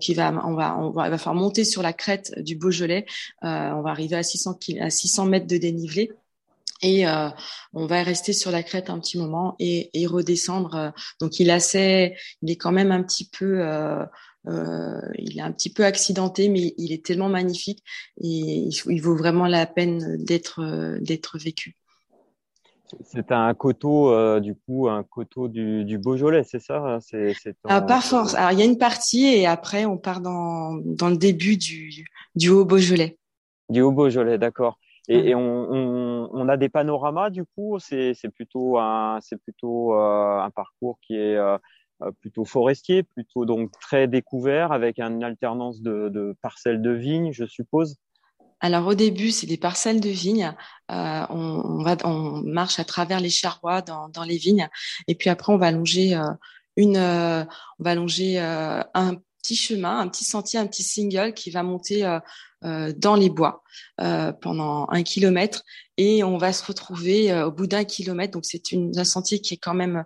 qui 0.00 0.14
va 0.14 0.32
on 0.44 0.54
va 0.54 0.78
on 0.78 0.90
va, 0.90 1.10
va 1.10 1.18
faire 1.18 1.34
monter 1.34 1.64
sur 1.64 1.82
la 1.82 1.92
crête 1.92 2.32
du 2.38 2.56
Beaujolais, 2.56 3.06
on 3.42 3.82
va 3.82 3.90
arriver 3.90 4.16
à 4.16 4.22
600 4.22 4.58
à 4.80 4.90
600 4.90 5.26
mètres 5.26 5.46
de 5.46 5.56
dénivelé. 5.56 6.10
Et 6.84 7.06
on 7.74 7.86
va 7.86 8.02
rester 8.02 8.32
sur 8.32 8.50
la 8.50 8.64
crête 8.64 8.90
un 8.90 8.98
petit 8.98 9.16
moment 9.16 9.54
et, 9.60 9.90
et 9.94 10.04
redescendre. 10.04 10.92
donc 11.20 11.38
il 11.38 11.48
est 11.48 11.52
assez, 11.52 12.16
il 12.42 12.50
est 12.50 12.56
quand 12.56 12.72
même 12.72 12.90
un 12.90 13.04
petit 13.04 13.28
peu 13.28 13.60
euh, 13.60 14.04
il 14.46 15.38
est 15.38 15.42
un 15.42 15.52
petit 15.52 15.72
peu 15.72 15.84
accidenté, 15.84 16.48
mais 16.48 16.74
il 16.76 16.92
est 16.92 17.04
tellement 17.04 17.28
magnifique 17.28 17.82
et 18.20 18.26
il, 18.26 19.00
vaut 19.00 19.16
vraiment 19.16 19.46
la 19.46 19.66
peine 19.66 20.16
d'être 20.24 20.60
euh, 20.60 20.98
d'être 21.00 21.38
vécu. 21.38 21.76
C'est 23.04 23.32
un 23.32 23.54
coteau, 23.54 24.12
euh, 24.12 24.40
du 24.40 24.54
coup, 24.54 24.88
un 24.88 25.02
coteau 25.02 25.48
du, 25.48 25.84
du 25.84 25.96
Beaujolais, 25.96 26.44
c'est 26.44 26.58
ça 26.58 26.76
hein, 26.76 26.98
c'est, 27.00 27.34
ah, 27.64 27.80
Pas 27.80 28.00
force. 28.02 28.34
Alors, 28.34 28.52
il 28.52 28.58
y 28.58 28.62
a 28.62 28.66
une 28.66 28.76
partie 28.76 29.24
et 29.24 29.46
après, 29.46 29.86
on 29.86 29.96
part 29.96 30.20
dans, 30.20 30.74
dans 30.74 31.08
le 31.08 31.16
début 31.16 31.56
du, 31.56 32.04
du 32.34 32.50
Haut-Beaujolais. 32.50 33.18
Du 33.70 33.80
Haut-Beaujolais, 33.80 34.36
d'accord. 34.36 34.78
Et, 35.08 35.30
et 35.30 35.34
on, 35.34 35.40
on, 35.40 36.30
on, 36.32 36.48
a 36.48 36.56
des 36.56 36.68
panoramas, 36.68 37.30
du 37.30 37.44
coup, 37.44 37.78
c'est, 37.80 38.14
c'est 38.14 38.28
plutôt, 38.28 38.78
un, 38.78 39.18
c'est 39.20 39.36
plutôt 39.36 39.94
euh, 39.94 40.40
un 40.40 40.50
parcours 40.50 40.98
qui 41.00 41.14
est 41.14 41.36
euh, 41.36 41.58
plutôt 42.20 42.44
forestier, 42.44 43.02
plutôt 43.02 43.44
donc 43.44 43.70
très 43.80 44.08
découvert, 44.08 44.72
avec 44.72 44.98
une 44.98 45.22
alternance 45.22 45.80
de, 45.80 46.36
parcelles 46.42 46.82
de 46.82 46.90
vignes, 46.90 47.32
je 47.32 47.44
suppose. 47.44 47.96
Alors 48.60 48.86
au 48.86 48.94
début, 48.94 49.32
c'est 49.32 49.46
des 49.46 49.56
parcelles 49.56 50.00
de 50.00 50.08
vignes. 50.08 50.54
Euh, 50.90 51.26
on, 51.30 51.82
va, 51.82 51.96
on 52.04 52.42
marche 52.44 52.78
à 52.78 52.84
travers 52.84 53.18
les 53.18 53.30
charrois 53.30 53.82
dans, 53.82 54.24
les 54.24 54.36
vignes, 54.36 54.68
et 55.08 55.14
puis 55.14 55.30
après 55.30 55.52
on 55.52 55.58
va 55.58 55.72
longer 55.72 56.14
euh, 56.14 56.30
une, 56.76 56.96
euh, 56.96 57.44
on 57.78 57.84
va 57.84 57.94
euh, 57.94 58.82
un 58.94 59.16
petit 59.42 59.56
chemin, 59.56 59.98
un 59.98 60.08
petit 60.08 60.24
sentier, 60.24 60.58
un 60.58 60.66
petit 60.66 60.84
single 60.84 61.34
qui 61.34 61.50
va 61.50 61.62
monter 61.62 62.04
euh, 62.04 62.20
euh, 62.64 62.92
dans 62.96 63.16
les 63.16 63.28
bois 63.28 63.62
euh, 64.00 64.32
pendant 64.32 64.86
un 64.90 65.02
kilomètre 65.02 65.62
et 65.96 66.22
on 66.22 66.38
va 66.38 66.52
se 66.52 66.64
retrouver 66.64 67.34
au 67.42 67.50
bout 67.50 67.66
d'un 67.66 67.84
kilomètre. 67.84 68.32
Donc 68.32 68.44
c'est 68.46 68.62
un 68.96 69.04
sentier 69.04 69.40
qui 69.40 69.54
est 69.54 69.58
quand 69.58 69.74
même 69.74 70.04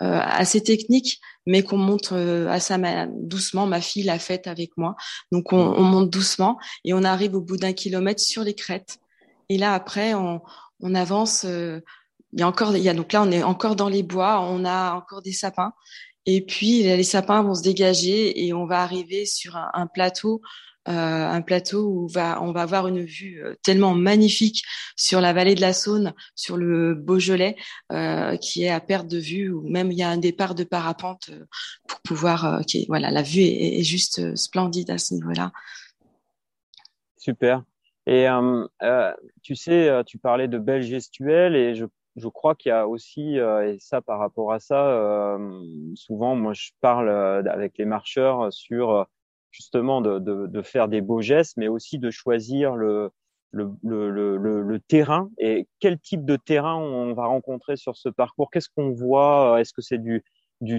assez 0.00 0.62
technique, 0.62 1.20
mais 1.44 1.62
qu'on 1.62 1.76
monte 1.76 2.12
assez 2.12 2.74
doucement. 3.14 3.66
Ma 3.66 3.80
fille 3.80 4.04
l'a 4.04 4.18
faite 4.18 4.46
avec 4.46 4.70
moi, 4.76 4.96
donc 5.32 5.52
on, 5.52 5.58
on, 5.58 5.82
monte 5.82 6.10
doucement 6.10 6.58
et 6.84 6.94
on 6.94 7.04
arrive 7.04 7.34
au 7.34 7.40
bout 7.40 7.56
d'un 7.56 7.72
kilomètre 7.72 8.22
sur 8.22 8.42
les 8.42 8.54
crêtes. 8.54 8.98
Et 9.48 9.58
là 9.58 9.74
après 9.74 10.14
on, 10.14 10.40
on 10.80 10.94
avance. 10.94 11.44
il 11.44 11.82
y 12.32 12.42
a 12.42 12.48
encore, 12.48 12.74
il 12.76 12.82
y 12.82 12.88
a 12.88 12.94
donc 12.94 13.12
là 13.12 13.22
on 13.22 13.30
est 13.30 13.42
encore 13.42 13.76
dans 13.76 13.88
les 13.88 14.02
bois, 14.02 14.40
on 14.40 14.64
a 14.64 14.94
encore 14.94 15.20
des 15.20 15.32
sapins 15.32 15.72
et 16.30 16.42
puis 16.42 16.82
les 16.82 17.04
sapins 17.04 17.42
vont 17.42 17.54
se 17.54 17.62
dégager 17.62 18.44
et 18.44 18.52
on 18.52 18.66
va 18.66 18.82
arriver 18.82 19.24
sur 19.24 19.56
un, 19.56 19.86
plateau, 19.86 20.42
euh, 20.86 20.92
un 20.92 21.40
plateau 21.40 21.86
où 21.88 22.02
on 22.04 22.52
va 22.52 22.60
avoir 22.60 22.86
une 22.86 23.02
vue 23.02 23.42
euh, 23.42 23.54
tellement 23.62 23.94
magnifique 23.94 24.62
sur 24.94 25.22
la 25.22 25.32
vallée 25.32 25.54
de 25.54 25.62
la 25.62 25.72
Saône, 25.72 26.12
sur 26.34 26.58
le 26.58 26.94
Beaujolais, 26.94 27.56
euh, 27.92 28.36
qui 28.36 28.64
est 28.64 28.68
à 28.68 28.78
perte 28.78 29.08
de 29.08 29.16
vue, 29.16 29.50
ou 29.50 29.66
même 29.70 29.90
il 29.90 29.96
y 29.96 30.02
a 30.02 30.10
un 30.10 30.18
départ 30.18 30.54
de 30.54 30.64
parapente 30.64 31.30
pour 31.88 32.00
pouvoir. 32.02 32.60
Voilà, 32.88 33.10
la 33.10 33.22
vue 33.22 33.40
est, 33.40 33.78
est 33.78 33.84
juste 33.84 34.36
splendide 34.36 34.90
à 34.90 34.98
ce 34.98 35.14
niveau-là. 35.14 35.50
Super. 37.16 37.64
Et 38.06 38.26
tu 39.42 39.56
sais, 39.56 40.02
tu 40.04 40.18
parlais 40.18 40.48
de 40.48 40.58
belles 40.58 40.82
gestuelles 40.82 41.56
et 41.56 41.74
je 41.74 41.86
je 42.18 42.28
crois 42.28 42.54
qu'il 42.54 42.70
y 42.70 42.72
a 42.72 42.86
aussi, 42.88 43.38
euh, 43.38 43.72
et 43.72 43.78
ça 43.78 44.00
par 44.00 44.18
rapport 44.18 44.52
à 44.52 44.60
ça, 44.60 44.88
euh, 44.90 45.62
souvent 45.94 46.34
moi 46.36 46.52
je 46.52 46.70
parle 46.80 47.08
euh, 47.08 47.42
avec 47.50 47.78
les 47.78 47.84
marcheurs 47.84 48.52
sur 48.52 49.06
justement 49.50 50.00
de, 50.00 50.62
faire 50.62 50.88
des 50.88 51.00
beaux 51.00 51.22
gestes, 51.22 51.56
mais 51.56 51.68
aussi 51.68 51.98
de 51.98 52.10
choisir 52.10 52.76
le, 52.76 53.10
le, 53.52 54.78
terrain. 54.88 55.30
Et 55.38 55.66
quel 55.80 55.98
type 55.98 56.24
de 56.24 56.36
terrain 56.36 56.76
on 56.76 57.14
va 57.14 57.26
rencontrer 57.26 57.76
sur 57.76 57.96
ce 57.96 58.08
parcours? 58.08 58.50
Qu'est-ce 58.50 58.68
qu'on 58.68 58.92
voit? 58.92 59.60
Est-ce 59.60 59.72
que 59.72 59.82
c'est 59.82 59.98
du, 59.98 60.22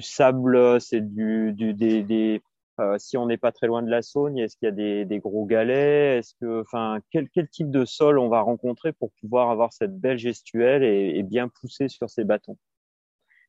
sable, 0.02 0.80
c'est 0.80 1.02
du, 1.02 1.54
des, 1.54 2.42
euh, 2.80 2.98
si 2.98 3.18
on 3.18 3.26
n'est 3.26 3.38
pas 3.38 3.52
très 3.52 3.68
loin 3.68 3.82
de 3.82 3.90
la 3.90 4.02
Saône, 4.02 4.38
est-ce 4.38 4.56
qu'il 4.58 4.68
y 4.68 4.70
a 4.70 5.06
des, 5.06 5.20
gros 5.20 5.46
galets? 5.46 6.20
Est-ce 6.20 6.34
que, 6.40 6.62
enfin, 6.62 7.00
quel, 7.12 7.30
type 7.50 7.70
de 7.70 7.86
sol 7.86 8.20
on 8.20 8.30
va 8.30 8.42
rencontrer 8.42 8.94
pour 8.94 9.12
pouvoir 9.22 9.50
avoir 9.50 9.74
cette 9.74 9.98
belle 10.00 10.18
gestuelle 10.18 10.84
et, 10.84 11.24
bien 11.24 11.48
pousser 11.48 11.90
sur 11.90 12.10
ces 12.10 12.24
bâtons? 12.24 12.58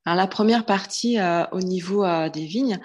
La 0.06 0.26
première 0.26 0.64
partie 0.64 1.18
euh, 1.18 1.44
au 1.52 1.60
niveau 1.60 2.04
euh, 2.04 2.28
des 2.30 2.46
vignes, 2.46 2.80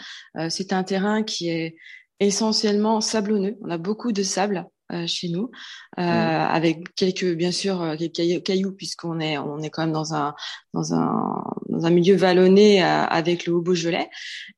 c'est 0.50 0.74
un 0.74 0.84
terrain 0.84 1.24
qui 1.24 1.50
est 1.50 1.76
essentiellement 2.20 3.02
sablonneux. 3.02 3.58
On 3.62 3.70
a 3.70 3.78
beaucoup 3.78 4.12
de 4.12 4.24
sable. 4.24 4.66
Euh, 4.94 5.08
chez 5.08 5.30
nous, 5.30 5.50
euh, 5.98 6.04
mmh. 6.04 6.06
avec 6.06 6.94
quelques 6.94 7.34
bien 7.34 7.52
sûr 7.52 7.82
euh, 7.82 7.96
quelques 7.98 8.44
cailloux 8.44 8.72
puisqu'on 8.72 9.20
est 9.20 9.36
on 9.40 9.60
est 9.64 9.72
quand 9.72 9.82
même 9.82 9.92
dans 9.92 10.14
un 10.14 10.36
dans 10.76 10.94
un 10.94 11.44
dans 11.70 11.88
un 11.88 11.90
milieu 11.90 12.16
vallonné 12.16 12.84
avec 12.84 13.48
le 13.48 13.54
haut 13.54 13.64
Beaujolais 13.64 14.12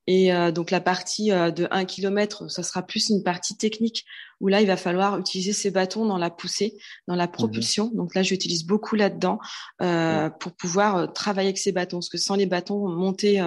et 0.06 0.32
donc 0.52 0.70
la 0.70 0.82
partie 0.82 1.30
de 1.30 1.70
1 1.72 1.86
km 1.86 2.50
ça 2.50 2.62
sera 2.62 2.82
plus 2.82 3.10
une 3.10 3.24
partie 3.24 3.56
technique 3.56 4.04
où 4.42 4.50
là 4.50 4.60
il 4.60 4.68
va 4.68 4.76
falloir 4.76 5.18
utiliser 5.18 5.54
ces 5.54 5.72
bâtons 5.72 6.06
dans 6.06 6.18
la 6.18 6.30
poussée 6.30 6.78
dans 7.08 7.16
la 7.16 7.28
mmh. 7.28 7.32
propulsion. 7.32 7.92
Donc 7.94 8.14
là 8.14 8.22
j'utilise 8.22 8.66
beaucoup 8.66 8.96
là-dedans 8.96 9.40
mmh. 9.80 10.32
pour 10.42 10.52
pouvoir 10.52 11.14
travailler 11.14 11.48
avec 11.48 11.58
ces 11.58 11.72
bâtons 11.72 12.00
parce 12.00 12.10
que 12.10 12.18
sans 12.18 12.36
les 12.36 12.48
bâtons 12.48 12.90
monter 12.90 13.42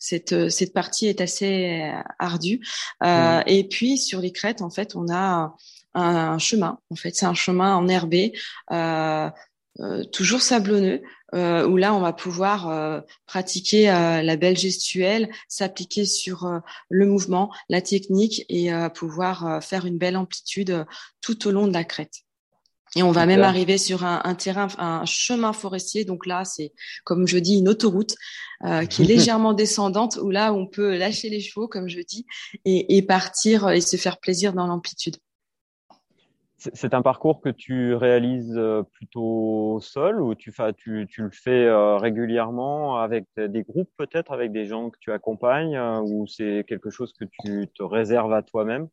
cette 0.00 0.50
cette 0.50 0.72
partie 0.72 1.06
est 1.06 1.20
assez 1.20 1.92
ardue. 2.18 2.60
Et 3.46 3.68
puis 3.70 3.98
sur 3.98 4.20
les 4.20 4.32
crêtes 4.32 4.62
en 4.62 4.70
fait 4.70 4.96
on 4.96 5.06
a 5.12 5.54
un, 5.94 6.38
chemin. 6.38 6.78
En 6.90 6.96
fait, 6.96 7.14
c'est 7.14 7.26
un 7.26 7.34
chemin 7.34 7.76
enherbé, 7.76 8.32
euh, 8.72 9.30
euh, 9.80 10.04
toujours 10.04 10.40
sablonneux, 10.40 11.02
euh, 11.34 11.66
où 11.66 11.76
là, 11.76 11.94
on 11.94 12.00
va 12.00 12.12
pouvoir 12.12 12.68
euh, 12.68 13.00
pratiquer 13.26 13.90
euh, 13.90 14.22
la 14.22 14.36
belle 14.36 14.56
gestuelle, 14.56 15.28
s'appliquer 15.48 16.04
sur 16.04 16.60
le 16.88 17.06
mouvement, 17.06 17.52
la 17.68 17.80
technique 17.80 18.44
et 18.48 18.70
pouvoir 18.94 19.62
faire 19.62 19.86
une 19.86 19.98
belle 19.98 20.16
amplitude 20.16 20.84
tout 21.20 21.48
au 21.48 21.50
long 21.50 21.66
de 21.66 21.72
la 21.72 21.84
crête. 21.84 22.24
Et 22.96 23.02
on 23.02 23.10
va 23.10 23.26
même 23.26 23.42
arriver 23.42 23.76
sur 23.76 24.04
un, 24.04 24.20
un, 24.24 24.34
terrain, 24.34 24.68
un 24.78 25.04
chemin 25.04 25.52
forestier. 25.52 26.04
Donc 26.04 26.26
là, 26.26 26.44
c'est 26.44 26.72
comme 27.04 27.26
je 27.26 27.38
dis 27.38 27.58
une 27.58 27.68
autoroute 27.68 28.14
euh, 28.64 28.86
qui 28.86 29.02
est 29.02 29.04
légèrement 29.16 29.52
descendante, 29.52 30.18
où 30.22 30.30
là 30.30 30.52
on 30.52 30.66
peut 30.66 30.96
lâcher 30.96 31.28
les 31.28 31.40
chevaux, 31.40 31.66
comme 31.66 31.88
je 31.88 32.00
dis, 32.00 32.26
et, 32.64 32.96
et 32.96 33.02
partir 33.02 33.68
et 33.70 33.80
se 33.80 33.96
faire 33.96 34.18
plaisir 34.18 34.52
dans 34.52 34.66
l'amplitude. 34.66 35.16
C'est 36.72 36.94
un 36.94 37.02
parcours 37.02 37.40
que 37.40 37.50
tu 37.50 37.94
réalises 37.94 38.56
euh, 38.56 38.82
plutôt 38.82 39.78
seul 39.82 40.20
ou 40.20 40.34
tu, 40.34 40.52
tu, 40.76 41.06
tu 41.06 41.22
le 41.22 41.30
fais 41.30 41.66
euh, 41.66 41.96
régulièrement 41.96 42.98
avec 42.98 43.26
des 43.36 43.62
groupes 43.62 43.90
peut-être, 43.96 44.32
avec 44.32 44.52
des 44.52 44.66
gens 44.66 44.90
que 44.90 44.98
tu 45.00 45.12
accompagnes 45.12 45.76
euh, 45.76 46.00
ou 46.00 46.26
c'est 46.26 46.64
quelque 46.66 46.90
chose 46.90 47.12
que 47.12 47.24
tu 47.24 47.68
te 47.74 47.82
réserves 47.82 48.32
à 48.32 48.42
toi-même? 48.42 48.88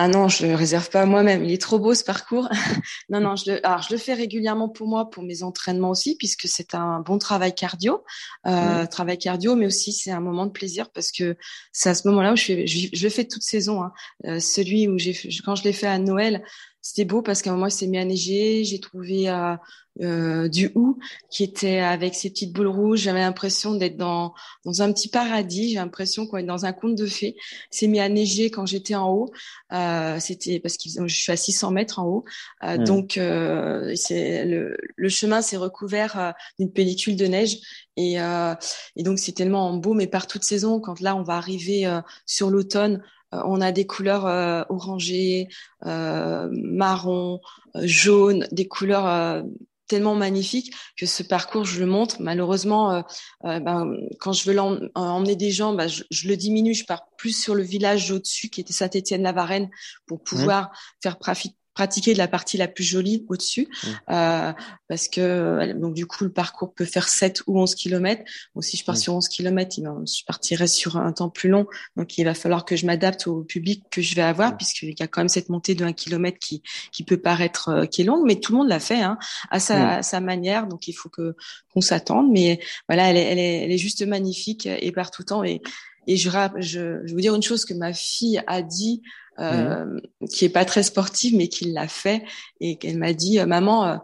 Ah 0.00 0.06
non, 0.06 0.28
je 0.28 0.46
le 0.46 0.54
réserve 0.54 0.88
pas 0.90 1.02
à 1.02 1.06
moi-même. 1.06 1.44
Il 1.44 1.50
est 1.50 1.60
trop 1.60 1.80
beau 1.80 1.92
ce 1.92 2.04
parcours. 2.04 2.48
non, 3.10 3.18
non, 3.18 3.34
je 3.34 3.50
le, 3.50 3.66
alors 3.66 3.82
je 3.82 3.92
le 3.92 3.98
fais 3.98 4.14
régulièrement 4.14 4.68
pour 4.68 4.86
moi, 4.86 5.10
pour 5.10 5.24
mes 5.24 5.42
entraînements 5.42 5.90
aussi, 5.90 6.14
puisque 6.16 6.46
c'est 6.46 6.76
un 6.76 7.00
bon 7.00 7.18
travail 7.18 7.52
cardio, 7.52 8.04
euh, 8.46 8.86
travail 8.86 9.18
cardio, 9.18 9.56
mais 9.56 9.66
aussi 9.66 9.92
c'est 9.92 10.12
un 10.12 10.20
moment 10.20 10.46
de 10.46 10.52
plaisir 10.52 10.92
parce 10.92 11.10
que 11.10 11.36
c'est 11.72 11.88
à 11.88 11.96
ce 11.96 12.06
moment-là 12.06 12.32
où 12.32 12.36
je 12.36 12.44
fais, 12.44 12.66
je, 12.68 12.86
je 12.92 13.02
le 13.02 13.10
fais 13.10 13.24
toute 13.24 13.42
saison. 13.42 13.82
Hein. 13.82 13.92
Euh, 14.26 14.38
celui 14.38 14.86
où 14.86 14.98
j'ai, 14.98 15.18
quand 15.44 15.56
je 15.56 15.64
l'ai 15.64 15.72
fait 15.72 15.88
à 15.88 15.98
Noël, 15.98 16.44
c'était 16.88 17.04
beau 17.04 17.20
parce 17.20 17.42
qu'à 17.42 17.50
un 17.50 17.52
moment, 17.52 17.66
il 17.66 17.70
s'est 17.70 17.86
mis 17.86 17.98
à 17.98 18.04
neiger. 18.06 18.64
J'ai 18.64 18.80
trouvé 18.80 19.28
euh, 19.28 19.54
euh, 20.00 20.48
du 20.48 20.70
hou 20.74 20.98
qui 21.28 21.44
était 21.44 21.80
avec 21.80 22.14
ses 22.14 22.30
petites 22.30 22.54
boules 22.54 22.66
rouges. 22.66 23.00
J'avais 23.00 23.20
l'impression 23.20 23.74
d'être 23.74 23.98
dans, 23.98 24.32
dans 24.64 24.80
un 24.80 24.90
petit 24.90 25.10
paradis. 25.10 25.68
J'ai 25.68 25.74
l'impression 25.74 26.26
qu'on 26.26 26.38
est 26.38 26.44
dans 26.44 26.64
un 26.64 26.72
conte 26.72 26.94
de 26.94 27.04
fées. 27.04 27.36
Il 27.36 27.76
s'est 27.76 27.88
mis 27.88 28.00
à 28.00 28.08
neiger 28.08 28.50
quand 28.50 28.64
j'étais 28.64 28.94
en 28.94 29.10
haut. 29.10 29.30
Euh, 29.74 30.18
c'était 30.18 30.60
parce 30.60 30.78
que 30.78 30.88
je 30.88 31.14
suis 31.14 31.30
à 31.30 31.36
600 31.36 31.72
mètres 31.72 31.98
en 31.98 32.06
haut. 32.06 32.24
Euh, 32.64 32.78
mmh. 32.78 32.84
Donc, 32.84 33.18
euh, 33.18 33.94
le, 34.10 34.78
le, 34.96 35.08
chemin 35.10 35.42
s'est 35.42 35.58
recouvert 35.58 36.18
euh, 36.18 36.32
d'une 36.58 36.72
pellicule 36.72 37.16
de 37.16 37.26
neige. 37.26 37.58
Et, 37.98 38.14
et 38.14 39.02
donc, 39.02 39.18
c'est 39.18 39.32
tellement 39.32 39.76
beau, 39.76 39.92
mais 39.92 40.06
par 40.06 40.28
toute 40.28 40.44
saison, 40.44 40.78
quand 40.78 41.00
là, 41.00 41.16
on 41.16 41.24
va 41.24 41.34
arriver 41.34 41.84
sur 42.26 42.48
l'automne, 42.48 43.02
on 43.32 43.60
a 43.60 43.72
des 43.72 43.86
couleurs 43.86 44.26
euh, 44.26 44.62
orangées, 44.68 45.48
euh, 45.86 46.48
marron, 46.52 47.40
jaune, 47.74 48.46
des 48.52 48.66
couleurs 48.68 49.44
tellement 49.86 50.14
magnifiques 50.14 50.74
que 50.98 51.06
ce 51.06 51.22
parcours, 51.22 51.64
je 51.64 51.80
le 51.80 51.86
montre. 51.86 52.16
Malheureusement, 52.20 53.02
ben, 53.42 53.96
quand 54.20 54.32
je 54.32 54.50
veux 54.50 54.58
emmener 54.94 55.36
des 55.36 55.50
gens, 55.50 55.72
ben, 55.74 55.88
je, 55.88 56.04
je, 56.10 56.28
le 56.28 56.36
diminue. 56.36 56.74
Je 56.74 56.84
pars 56.84 57.06
plus 57.16 57.38
sur 57.38 57.54
le 57.54 57.62
village 57.62 58.10
au-dessus, 58.10 58.50
qui 58.50 58.60
était 58.60 58.72
Saint-Étienne-la-Varenne, 58.72 59.70
pour 60.06 60.18
mmh. 60.18 60.24
pouvoir 60.24 60.70
faire 61.02 61.18
profiter 61.18 61.57
pratiquer 61.78 62.12
de 62.12 62.18
la 62.18 62.26
partie 62.26 62.56
la 62.56 62.66
plus 62.66 62.82
jolie 62.82 63.24
au-dessus, 63.28 63.68
mmh. 63.68 63.88
euh, 64.10 64.52
parce 64.88 65.06
que 65.06 65.72
donc 65.74 65.94
du 65.94 66.06
coup 66.06 66.24
le 66.24 66.32
parcours 66.32 66.74
peut 66.74 66.84
faire 66.84 67.08
7 67.08 67.44
ou 67.46 67.60
11 67.60 67.76
km. 67.76 68.24
Bon, 68.52 68.60
si 68.60 68.76
je 68.76 68.84
pars 68.84 68.96
mmh. 68.96 68.98
sur 68.98 69.14
11 69.14 69.28
km, 69.28 69.76
je 69.76 70.24
partirai 70.26 70.66
sur 70.66 70.96
un 70.96 71.12
temps 71.12 71.28
plus 71.28 71.48
long, 71.48 71.68
donc 71.96 72.18
il 72.18 72.24
va 72.24 72.34
falloir 72.34 72.64
que 72.64 72.74
je 72.74 72.84
m'adapte 72.84 73.28
au 73.28 73.44
public 73.44 73.84
que 73.92 74.02
je 74.02 74.16
vais 74.16 74.22
avoir, 74.22 74.54
mmh. 74.54 74.56
puisqu'il 74.56 74.98
y 74.98 75.02
a 75.04 75.06
quand 75.06 75.20
même 75.20 75.28
cette 75.28 75.50
montée 75.50 75.76
de 75.76 75.84
1 75.84 75.92
km 75.92 76.36
qui 76.40 76.64
qui 76.90 77.04
peut 77.04 77.16
paraître 77.16 77.68
euh, 77.68 77.86
qui 77.86 78.02
est 78.02 78.04
longue, 78.04 78.26
mais 78.26 78.40
tout 78.40 78.50
le 78.50 78.58
monde 78.58 78.68
l'a 78.68 78.80
fait 78.80 79.00
hein, 79.00 79.16
à 79.48 79.60
sa, 79.60 80.02
sa 80.02 80.18
manière, 80.18 80.66
donc 80.66 80.88
il 80.88 80.94
faut 80.94 81.08
que 81.08 81.36
qu'on 81.72 81.80
s'attende. 81.80 82.28
Mais 82.32 82.58
voilà, 82.88 83.08
elle 83.10 83.16
est, 83.16 83.22
elle 83.22 83.38
est, 83.38 83.64
elle 83.64 83.70
est 83.70 83.78
juste 83.78 84.04
magnifique 84.04 84.66
et 84.66 84.90
partout 84.90 85.22
temps 85.22 85.44
et 85.44 85.62
et 86.08 86.16
je, 86.16 86.30
je, 86.56 86.60
je 86.60 86.80
vais 86.80 87.12
vous 87.12 87.20
dire 87.20 87.34
une 87.34 87.42
chose 87.42 87.66
que 87.66 87.74
ma 87.74 87.92
fille 87.92 88.42
a 88.46 88.62
dit 88.62 89.02
euh, 89.40 90.00
qui 90.30 90.44
est 90.44 90.52
pas 90.52 90.64
très 90.64 90.82
sportive, 90.82 91.36
mais 91.36 91.48
qui 91.48 91.72
l'a 91.72 91.86
fait 91.86 92.24
et 92.60 92.76
qu'elle 92.76 92.98
m'a 92.98 93.12
dit, 93.12 93.38
euh, 93.38 93.46
maman, 93.46 93.86
euh, 93.86 93.96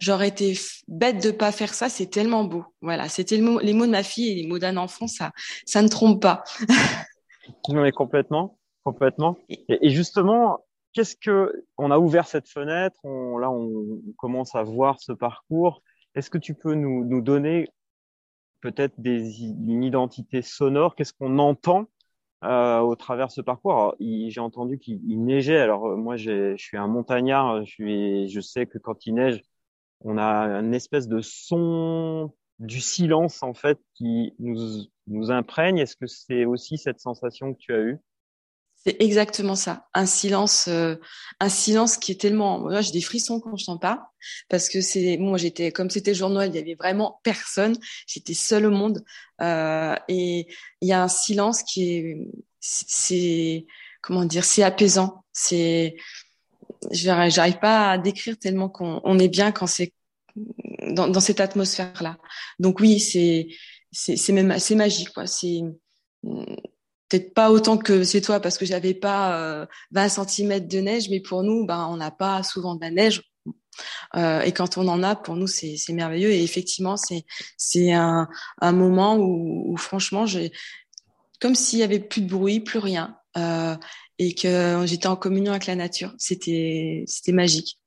j'aurais 0.00 0.28
été 0.28 0.54
bête 0.88 1.22
de 1.22 1.30
pas 1.30 1.52
faire 1.52 1.72
ça, 1.72 1.88
c'est 1.88 2.06
tellement 2.06 2.44
beau. 2.44 2.64
Voilà, 2.80 3.08
c'était 3.08 3.36
le 3.36 3.60
les 3.60 3.74
mots 3.74 3.86
de 3.86 3.92
ma 3.92 4.02
fille 4.02 4.30
et 4.30 4.42
les 4.42 4.46
mots 4.48 4.58
d'un 4.58 4.76
enfant, 4.76 5.06
ça, 5.06 5.30
ça 5.66 5.82
ne 5.82 5.88
trompe 5.88 6.20
pas. 6.20 6.42
non, 7.68 7.82
mais 7.82 7.92
complètement, 7.92 8.58
complètement. 8.82 9.38
Et, 9.48 9.90
justement, 9.90 10.64
qu'est-ce 10.92 11.14
que 11.14 11.64
on 11.78 11.92
a 11.92 11.98
ouvert 11.98 12.26
cette 12.26 12.48
fenêtre, 12.48 12.98
on, 13.04 13.38
là, 13.38 13.50
on, 13.50 14.00
commence 14.16 14.56
à 14.56 14.64
voir 14.64 15.00
ce 15.00 15.12
parcours. 15.12 15.82
Est-ce 16.16 16.28
que 16.28 16.38
tu 16.38 16.54
peux 16.54 16.74
nous, 16.74 17.04
nous 17.04 17.22
donner 17.22 17.68
peut-être 18.60 18.94
des, 18.98 19.42
une 19.42 19.84
identité 19.84 20.42
sonore? 20.42 20.96
Qu'est-ce 20.96 21.12
qu'on 21.12 21.38
entend 21.38 21.86
euh, 22.44 22.80
au 22.80 22.96
travers 22.96 23.30
ce 23.30 23.40
parcours. 23.40 23.94
J'ai 24.00 24.40
entendu 24.40 24.78
qu'il 24.78 25.00
neigeait. 25.24 25.58
Alors 25.58 25.86
euh, 25.86 25.96
moi, 25.96 26.16
je 26.16 26.56
suis 26.56 26.76
un 26.76 26.88
montagnard. 26.88 27.64
Je, 27.64 27.70
suis, 27.70 28.28
je 28.28 28.40
sais 28.40 28.66
que 28.66 28.78
quand 28.78 29.06
il 29.06 29.14
neige, 29.14 29.42
on 30.00 30.18
a 30.18 30.60
une 30.60 30.74
espèce 30.74 31.08
de 31.08 31.20
son 31.20 32.32
du 32.58 32.80
silence 32.80 33.42
en 33.42 33.54
fait 33.54 33.78
qui 33.94 34.34
nous, 34.38 34.84
nous 35.06 35.30
imprègne. 35.30 35.78
Est-ce 35.78 35.96
que 35.96 36.06
c'est 36.06 36.44
aussi 36.44 36.78
cette 36.78 37.00
sensation 37.00 37.54
que 37.54 37.58
tu 37.58 37.74
as 37.74 37.80
eue? 37.80 37.98
C'est 38.84 39.00
exactement 39.00 39.54
ça, 39.54 39.86
un 39.94 40.06
silence, 40.06 40.66
euh, 40.68 40.96
un 41.38 41.48
silence 41.48 41.96
qui 41.96 42.12
est 42.12 42.20
tellement. 42.20 42.58
Moi, 42.58 42.80
j'ai 42.80 42.90
des 42.90 43.00
frissons 43.00 43.38
quand 43.38 43.56
je 43.56 43.66
t'en 43.66 43.78
parle 43.78 44.00
parce 44.48 44.68
que 44.68 44.80
c'est 44.80 45.16
moi 45.18 45.38
j'étais 45.38 45.70
comme 45.72 45.90
c'était 45.90 46.14
jour 46.14 46.30
Noël, 46.30 46.50
il 46.52 46.56
y 46.56 46.58
avait 46.58 46.74
vraiment 46.74 47.20
personne, 47.22 47.76
j'étais 48.06 48.34
seule 48.34 48.66
au 48.66 48.70
monde 48.70 49.04
euh, 49.40 49.94
et 50.08 50.48
il 50.80 50.88
y 50.88 50.92
a 50.92 51.02
un 51.02 51.08
silence 51.08 51.62
qui 51.62 51.92
est, 51.92 52.16
c'est 52.60 53.66
comment 54.02 54.24
dire, 54.24 54.44
c'est 54.44 54.64
apaisant, 54.64 55.24
c'est, 55.32 55.96
j'arrive 56.90 57.58
pas 57.60 57.92
à 57.92 57.98
décrire 57.98 58.38
tellement 58.38 58.68
qu'on 58.68 59.00
on 59.04 59.18
est 59.18 59.28
bien 59.28 59.52
quand 59.52 59.68
c'est 59.68 59.92
dans, 60.88 61.08
dans 61.08 61.20
cette 61.20 61.40
atmosphère 61.40 62.02
là. 62.02 62.18
Donc 62.58 62.80
oui, 62.80 62.98
c'est 62.98 63.48
c'est 63.92 64.16
c'est 64.16 64.32
même 64.32 64.58
c'est 64.58 64.74
magique 64.74 65.10
quoi, 65.10 65.26
c'est 65.26 65.60
peut-être 67.18 67.34
pas 67.34 67.50
autant 67.50 67.76
que 67.76 68.04
chez 68.04 68.20
toi 68.20 68.40
parce 68.40 68.58
que 68.58 68.64
j'avais 68.64 68.94
pas 68.94 69.38
euh, 69.38 69.66
20 69.92 70.08
cm 70.08 70.66
de 70.66 70.78
neige, 70.78 71.08
mais 71.10 71.20
pour 71.20 71.42
nous, 71.42 71.66
ben, 71.66 71.88
on 71.90 71.96
n'a 71.96 72.10
pas 72.10 72.42
souvent 72.42 72.74
de 72.74 72.80
la 72.80 72.90
neige. 72.90 73.22
Euh, 74.16 74.40
et 74.42 74.52
quand 74.52 74.76
on 74.76 74.86
en 74.88 75.02
a, 75.02 75.16
pour 75.16 75.36
nous, 75.36 75.46
c'est 75.46 75.78
merveilleux. 75.90 76.30
Et 76.30 76.42
effectivement, 76.42 76.96
c'est 76.96 77.92
un, 77.92 78.28
un 78.60 78.72
moment 78.72 79.16
où, 79.16 79.72
où 79.72 79.76
franchement, 79.76 80.26
j'ai 80.26 80.52
comme 81.40 81.54
s'il 81.54 81.80
y 81.80 81.82
avait 81.82 81.98
plus 81.98 82.20
de 82.22 82.28
bruit, 82.28 82.60
plus 82.60 82.78
rien. 82.78 83.16
Euh, 83.36 83.76
et 84.18 84.34
que 84.34 84.84
j'étais 84.86 85.08
en 85.08 85.16
communion 85.16 85.52
avec 85.52 85.66
la 85.66 85.74
nature. 85.74 86.14
C'était 86.18 87.04
c'était 87.06 87.32
magique. 87.32 87.78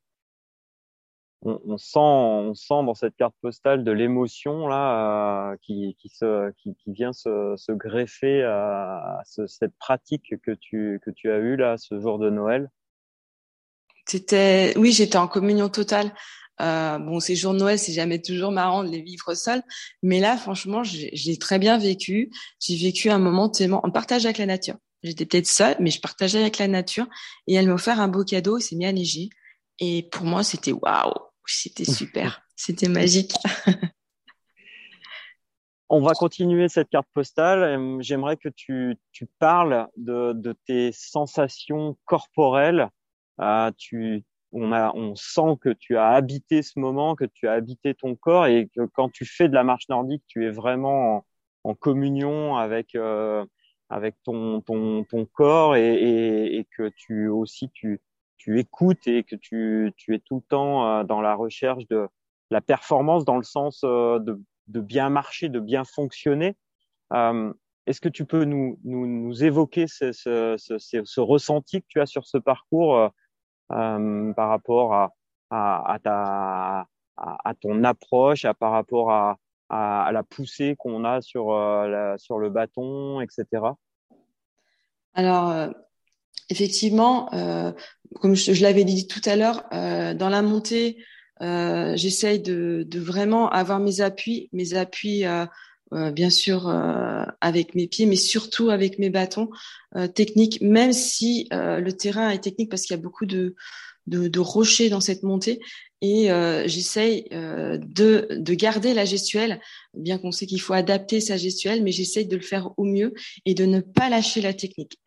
On, 1.45 1.77
sent 1.77 1.99
on 1.99 2.55
sent 2.55 2.83
dans 2.85 2.95
cette 2.95 3.15
carte 3.15 3.35
postale 3.39 3.83
de 3.83 3.91
l'émotion 3.91 4.67
là 4.67 5.51
euh, 5.51 5.57
qui 5.61 5.95
qui 5.95 6.75
vient 6.87 7.13
se, 7.13 7.53
se 7.55 7.71
greffer 7.71 8.43
à, 8.43 9.21
cette 9.25 9.77
pratique 9.77 10.33
que 10.41 10.51
tu 10.51 10.99
que 11.05 11.11
tu 11.11 11.31
as 11.31 11.37
eue 11.37 11.55
là 11.55 11.77
ce 11.77 11.99
jour 12.01 12.17
de 12.17 12.31
Noël. 12.31 12.69
C'était 14.07 14.73
oui, 14.75 14.91
j'étais 14.91 15.17
en 15.17 15.27
communion 15.27 15.69
totale. 15.69 16.11
Euh, 16.61 16.97
bon, 16.99 17.19
ces 17.19 17.35
jours 17.35 17.53
de 17.53 17.59
Noël, 17.59 17.77
c'est 17.77 17.93
jamais 17.93 18.21
toujours 18.21 18.51
marrant 18.51 18.83
de 18.83 18.89
les 18.89 19.01
vivre 19.01 19.33
seul, 19.33 19.61
mais 20.01 20.19
là, 20.19 20.37
franchement, 20.37 20.83
j'ai 20.83 21.37
très 21.37 21.59
bien 21.59 21.77
vécu. 21.77 22.31
J'ai 22.59 22.77
vécu 22.77 23.09
un 23.09 23.19
moment 23.19 23.49
tellement 23.49 23.85
en 23.85 23.91
partage 23.91 24.25
avec 24.25 24.37
la 24.37 24.45
nature. 24.45 24.75
J'étais 25.03 25.25
peut-être 25.25 25.47
seule, 25.47 25.75
mais 25.79 25.91
je 25.91 25.99
partageais 26.01 26.39
avec 26.39 26.57
la 26.57 26.67
nature 26.67 27.07
et 27.47 27.55
elle 27.55 27.67
m'a 27.67 27.73
offert 27.73 27.99
un 27.99 28.07
beau 28.07 28.23
cadeau. 28.23 28.57
Il 28.57 28.61
s'est 28.61 28.75
mis 28.75 28.85
à 28.85 28.91
neiger 28.91 29.29
et 29.79 30.07
pour 30.11 30.25
moi, 30.25 30.43
c'était 30.43 30.71
waouh, 30.71 31.13
c'était 31.53 31.85
super, 31.91 32.41
c'était 32.55 32.89
magique. 32.89 33.33
On 35.89 36.01
va 36.01 36.13
continuer 36.13 36.67
cette 36.67 36.89
carte 36.89 37.07
postale. 37.13 38.01
J'aimerais 38.01 38.37
que 38.37 38.49
tu, 38.49 38.97
tu 39.11 39.27
parles 39.37 39.87
de, 39.97 40.33
de, 40.33 40.55
tes 40.65 40.91
sensations 40.91 41.95
corporelles. 42.05 42.89
Euh, 43.39 43.69
tu, 43.77 44.23
on, 44.51 44.71
a, 44.71 44.91
on 44.95 45.15
sent 45.15 45.57
que 45.61 45.69
tu 45.69 45.95
as 45.97 46.09
habité 46.09 46.63
ce 46.63 46.79
moment, 46.79 47.15
que 47.15 47.25
tu 47.25 47.47
as 47.47 47.53
habité 47.53 47.93
ton 47.93 48.15
corps 48.15 48.47
et 48.47 48.67
que 48.75 48.85
quand 48.93 49.09
tu 49.09 49.25
fais 49.25 49.47
de 49.47 49.53
la 49.53 49.63
marche 49.63 49.87
nordique, 49.89 50.23
tu 50.27 50.45
es 50.45 50.49
vraiment 50.49 51.25
en, 51.63 51.75
communion 51.75 52.55
avec, 52.55 52.95
euh, 52.95 53.45
avec 53.89 54.15
ton, 54.23 54.61
ton, 54.61 55.03
ton 55.03 55.25
corps 55.25 55.75
et, 55.75 55.93
et, 55.93 56.57
et, 56.57 56.67
que 56.77 56.89
tu 56.97 57.27
aussi 57.27 57.69
tu, 57.73 58.01
tu 58.37 58.59
écoutes 58.59 59.07
et 59.07 59.23
que 59.23 59.35
tu, 59.35 59.93
tu 59.97 60.15
es 60.15 60.19
tout 60.19 60.35
le 60.35 60.41
temps 60.41 60.87
euh, 60.87 61.03
dans 61.03 61.21
la 61.21 61.35
recherche 61.35 61.87
de 61.87 62.07
la 62.51 62.61
performance 62.61 63.25
dans 63.25 63.37
le 63.37 63.43
sens 63.43 63.81
euh, 63.83 64.19
de, 64.19 64.81
bien 64.81 65.09
marcher, 65.09 65.49
de 65.49 65.59
bien 65.59 65.83
fonctionner. 65.83 66.55
Euh, 67.13 67.53
Est-ce 67.87 68.01
que 68.01 68.09
tu 68.09 68.25
peux 68.25 68.43
nous, 68.43 68.79
nous, 68.83 69.43
évoquer 69.43 69.87
ce, 69.87 70.11
ce, 70.11 70.55
ce, 70.57 71.19
ressenti 71.19 71.81
que 71.81 71.87
tu 71.87 72.01
as 72.01 72.05
sur 72.05 72.25
ce 72.25 72.37
parcours 72.37 73.09
par 73.67 74.49
rapport 74.49 74.93
à, 74.93 75.13
à, 75.49 75.99
ta, 75.99 76.87
à, 77.17 77.53
ton 77.59 77.83
approche, 77.83 78.45
à, 78.45 78.53
par 78.53 78.71
rapport 78.71 79.11
à, 79.11 79.37
à, 79.69 80.11
la 80.11 80.23
poussée 80.23 80.75
qu'on 80.77 81.03
a 81.03 81.21
sur, 81.21 81.45
sur 82.17 82.37
le 82.39 82.49
bâton, 82.49 83.21
etc. 83.21 83.45
Alors, 85.13 85.73
effectivement, 86.49 87.33
euh, 87.33 87.71
comme 88.21 88.35
je, 88.35 88.61
l'avais 88.61 88.83
dit 88.83 89.07
tout 89.07 89.21
à 89.25 89.35
l'heure, 89.35 89.63
euh, 89.73 90.13
dans 90.13 90.29
la 90.29 90.41
montée, 90.41 90.97
euh, 91.41 91.95
j'essaye 91.95 92.39
de, 92.39 92.87
vraiment 92.95 93.49
avoir 93.49 93.79
mes 93.79 94.01
appuis, 94.01 94.49
mes 94.53 94.73
appuis 94.73 95.23
bien 95.91 96.29
sûr 96.29 96.67
avec 97.41 97.75
mes 97.75 97.87
pieds, 97.87 98.05
mais 98.05 98.15
surtout 98.15 98.69
avec 98.69 98.99
mes 98.99 99.09
bâtons 99.09 99.49
techniques, 100.13 100.59
même 100.61 100.91
si 100.93 101.47
le 101.51 101.89
terrain 101.91 102.29
est 102.29 102.43
technique 102.43 102.69
parce 102.69 102.83
qu'il 102.83 102.95
y 102.95 102.99
a 102.99 103.01
beaucoup 103.01 103.25
de, 103.25 103.55
rochers 104.39 104.89
dans 104.89 104.99
cette 104.99 105.23
montée 105.23 105.59
et 106.01 106.31
euh, 106.31 106.67
j'essaye 106.67 107.27
euh, 107.31 107.77
de, 107.77 108.27
de 108.31 108.53
garder 108.53 108.93
la 108.93 109.05
gestuelle, 109.05 109.59
bien 109.95 110.17
qu'on 110.17 110.31
sait 110.31 110.45
qu'il 110.45 110.61
faut 110.61 110.73
adapter 110.73 111.19
sa 111.19 111.37
gestuelle, 111.37 111.83
mais 111.83 111.91
j'essaye 111.91 112.27
de 112.27 112.35
le 112.35 112.41
faire 112.41 112.71
au 112.77 112.83
mieux 112.83 113.13
et 113.45 113.53
de 113.53 113.65
ne 113.65 113.79
pas 113.79 114.09
lâcher 114.09 114.41
la 114.41 114.53
technique. 114.53 114.99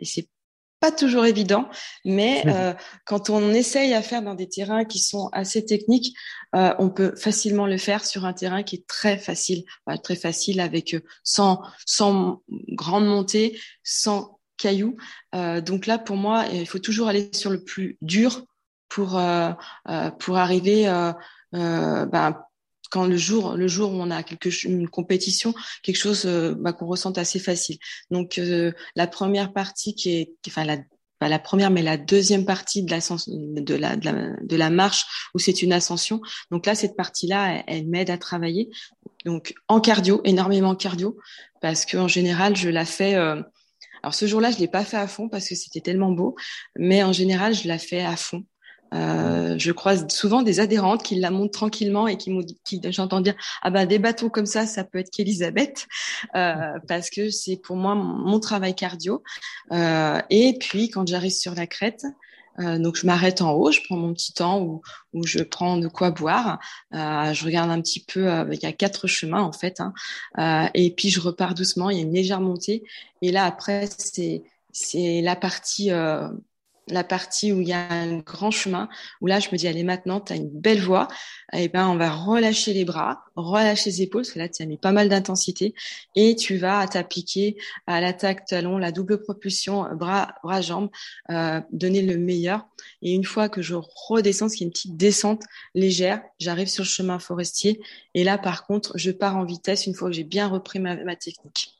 Pas 0.80 0.92
toujours 0.92 1.26
évident, 1.26 1.68
mais 2.04 2.44
euh, 2.46 2.72
quand 3.04 3.30
on 3.30 3.52
essaye 3.52 3.94
à 3.94 4.02
faire 4.02 4.22
dans 4.22 4.34
des 4.34 4.48
terrains 4.48 4.84
qui 4.84 5.00
sont 5.00 5.28
assez 5.32 5.64
techniques, 5.64 6.16
euh, 6.54 6.74
on 6.78 6.88
peut 6.88 7.14
facilement 7.16 7.66
le 7.66 7.78
faire 7.78 8.04
sur 8.04 8.24
un 8.24 8.32
terrain 8.32 8.62
qui 8.62 8.76
est 8.76 8.86
très 8.86 9.18
facile, 9.18 9.64
très 10.02 10.16
facile 10.16 10.60
avec 10.60 10.94
euh, 10.94 11.00
sans, 11.24 11.60
sans 11.84 12.42
grande 12.68 13.06
montée, 13.06 13.60
sans 13.82 14.38
cailloux. 14.56 14.96
Euh, 15.34 15.60
donc 15.60 15.86
là, 15.86 15.98
pour 15.98 16.16
moi, 16.16 16.44
il 16.52 16.66
faut 16.66 16.78
toujours 16.78 17.08
aller 17.08 17.30
sur 17.32 17.50
le 17.50 17.64
plus 17.64 17.96
dur 18.02 18.44
pour 18.88 19.18
euh, 19.18 19.52
euh, 19.88 20.10
pour 20.10 20.36
arriver 20.36 20.88
euh, 20.88 22.06
ben, 22.06 22.42
quand 22.90 23.06
le 23.06 23.16
jour 23.16 23.54
le 23.54 23.68
jour 23.68 23.92
où 23.92 23.96
on 23.96 24.10
a 24.10 24.22
quelque 24.22 24.48
une 24.64 24.88
compétition 24.88 25.54
quelque 25.82 25.96
chose 25.96 26.26
bah, 26.58 26.72
qu'on 26.72 26.86
ressente 26.86 27.18
assez 27.18 27.38
facile. 27.38 27.78
Donc 28.10 28.40
la 28.96 29.06
première 29.06 29.52
partie 29.52 29.94
qui 29.94 30.16
est 30.16 30.32
enfin 30.46 30.64
la 30.64 30.78
pas 31.18 31.28
la 31.28 31.38
première 31.38 31.70
mais 31.70 31.82
la 31.82 31.96
deuxième 31.96 32.44
partie 32.44 32.82
de 32.82 32.90
la 32.90 33.00
de 33.00 33.74
la 33.74 33.96
de 33.96 34.56
la, 34.56 34.70
marche 34.70 35.30
où 35.34 35.38
c'est 35.38 35.62
une 35.62 35.72
ascension. 35.72 36.20
Donc 36.50 36.66
là 36.66 36.74
cette 36.74 36.96
partie 36.96 37.26
là 37.26 37.62
elle, 37.66 37.86
m'aide 37.88 38.10
à 38.10 38.18
travailler. 38.18 38.70
Donc 39.24 39.54
en 39.68 39.80
cardio 39.80 40.20
énormément 40.24 40.74
cardio 40.74 41.18
parce 41.60 41.84
que 41.84 41.96
en 41.96 42.08
général 42.08 42.56
je 42.56 42.68
la 42.68 42.84
fais 42.84 43.14
alors 43.14 44.14
ce 44.14 44.26
jour-là 44.26 44.50
je 44.50 44.58
l'ai 44.58 44.68
pas 44.68 44.84
fait 44.84 44.96
à 44.96 45.08
fond 45.08 45.28
parce 45.28 45.48
que 45.48 45.54
c'était 45.54 45.80
tellement 45.80 46.12
beau 46.12 46.36
mais 46.76 47.02
en 47.02 47.12
général 47.12 47.54
je 47.54 47.66
la 47.66 47.78
fais 47.78 48.00
à 48.00 48.16
fond 48.16 48.44
euh, 48.94 49.56
je 49.58 49.72
croise 49.72 50.06
souvent 50.08 50.42
des 50.42 50.60
adhérentes 50.60 51.02
qui 51.02 51.16
la 51.16 51.30
montent 51.30 51.52
tranquillement 51.52 52.08
et 52.08 52.16
qui, 52.16 52.32
qui 52.64 52.80
j'entends 52.90 53.20
dire 53.20 53.34
ah 53.62 53.70
ben 53.70 53.86
des 53.86 53.98
bateaux 53.98 54.30
comme 54.30 54.46
ça 54.46 54.66
ça 54.66 54.84
peut 54.84 54.98
être 54.98 55.10
qu'Elisabeth 55.10 55.86
euh, 56.36 56.54
parce 56.86 57.10
que 57.10 57.30
c'est 57.30 57.56
pour 57.56 57.76
moi 57.76 57.94
mon, 57.94 58.40
travail 58.40 58.74
cardio 58.74 59.22
euh, 59.72 60.20
et 60.30 60.56
puis 60.58 60.88
quand 60.88 61.06
j'arrive 61.06 61.32
sur 61.32 61.54
la 61.54 61.66
crête 61.66 62.04
euh, 62.60 62.78
donc 62.78 62.96
je 62.96 63.06
m'arrête 63.06 63.40
en 63.40 63.52
haut, 63.52 63.70
je 63.70 63.80
prends 63.84 63.96
mon 63.96 64.12
petit 64.12 64.32
temps 64.32 64.60
où, 64.60 64.82
où 65.12 65.24
je 65.24 65.42
prends 65.42 65.76
de 65.76 65.88
quoi 65.88 66.10
boire. 66.10 66.58
Euh, 66.94 67.32
je 67.32 67.44
regarde 67.44 67.70
un 67.70 67.80
petit 67.80 68.00
peu, 68.00 68.28
euh, 68.28 68.46
il 68.52 68.60
y 68.60 68.66
a 68.66 68.72
quatre 68.72 69.06
chemins 69.06 69.42
en 69.42 69.52
fait, 69.52 69.80
hein, 69.80 69.92
euh, 70.38 70.68
et 70.74 70.90
puis 70.92 71.10
je 71.10 71.20
repars 71.20 71.54
doucement. 71.54 71.90
Il 71.90 71.98
y 71.98 72.00
a 72.00 72.02
une 72.02 72.12
légère 72.12 72.40
montée, 72.40 72.82
et 73.22 73.30
là 73.30 73.44
après 73.44 73.88
c'est 73.96 74.42
c'est 74.72 75.20
la 75.22 75.36
partie 75.36 75.90
la 76.90 77.04
partie 77.04 77.52
où 77.52 77.60
il 77.60 77.68
y 77.68 77.72
a 77.72 77.90
un 77.90 78.18
grand 78.18 78.50
chemin, 78.50 78.88
où 79.20 79.26
là, 79.26 79.40
je 79.40 79.48
me 79.52 79.56
dis, 79.56 79.68
allez, 79.68 79.84
maintenant, 79.84 80.20
tu 80.20 80.32
as 80.32 80.36
une 80.36 80.48
belle 80.48 80.80
voix, 80.80 81.08
eh 81.52 81.68
ben, 81.68 81.88
on 81.88 81.96
va 81.96 82.10
relâcher 82.10 82.72
les 82.72 82.84
bras, 82.84 83.24
relâcher 83.36 83.90
les 83.90 84.02
épaules, 84.02 84.22
parce 84.22 84.32
que 84.32 84.38
là, 84.38 84.48
tu 84.48 84.62
as 84.62 84.66
mis 84.66 84.76
pas 84.76 84.92
mal 84.92 85.08
d'intensité, 85.08 85.74
et 86.16 86.36
tu 86.36 86.56
vas 86.56 86.86
t'appliquer 86.86 87.56
à 87.86 88.00
l'attaque 88.00 88.46
talon, 88.46 88.78
la 88.78 88.92
double 88.92 89.22
propulsion, 89.22 89.86
bras, 89.94 90.34
bras, 90.42 90.60
jambes, 90.60 90.90
euh, 91.30 91.60
donner 91.72 92.02
le 92.02 92.18
meilleur. 92.18 92.66
Et 93.02 93.12
une 93.12 93.24
fois 93.24 93.48
que 93.48 93.62
je 93.62 93.74
redescends, 94.08 94.48
ce 94.48 94.56
qui 94.56 94.64
est 94.64 94.66
une 94.66 94.72
petite 94.72 94.96
descente 94.96 95.42
légère, 95.74 96.22
j'arrive 96.38 96.68
sur 96.68 96.84
le 96.84 96.88
chemin 96.88 97.18
forestier, 97.18 97.80
et 98.14 98.24
là, 98.24 98.38
par 98.38 98.66
contre, 98.66 98.92
je 98.96 99.10
pars 99.10 99.36
en 99.36 99.44
vitesse 99.44 99.86
une 99.86 99.94
fois 99.94 100.08
que 100.08 100.14
j'ai 100.14 100.24
bien 100.24 100.48
repris 100.48 100.78
ma 100.80 101.16
technique. 101.16 101.77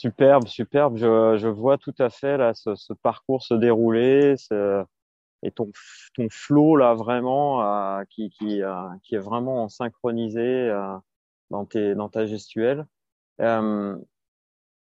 Superbe, 0.00 0.48
superbe. 0.48 0.96
Je, 0.96 1.46
vois 1.46 1.76
tout 1.76 1.94
à 1.98 2.08
fait 2.08 2.38
là 2.38 2.54
ce, 2.54 2.92
parcours 2.94 3.42
se 3.42 3.52
dérouler 3.52 4.34
et 5.42 5.50
ton 5.50 5.70
ton 6.14 6.26
flow 6.30 6.76
là 6.76 6.94
vraiment 6.94 7.62
euh, 7.62 8.02
qui 8.08 8.30
qui 8.30 8.62
euh, 8.62 8.88
qui 9.02 9.16
est 9.16 9.18
vraiment 9.18 9.68
synchronisé 9.68 10.40
euh, 10.40 10.96
dans 11.50 11.66
tes 11.66 11.94
dans 11.94 12.08
ta 12.08 12.24
gestuelle. 12.24 12.86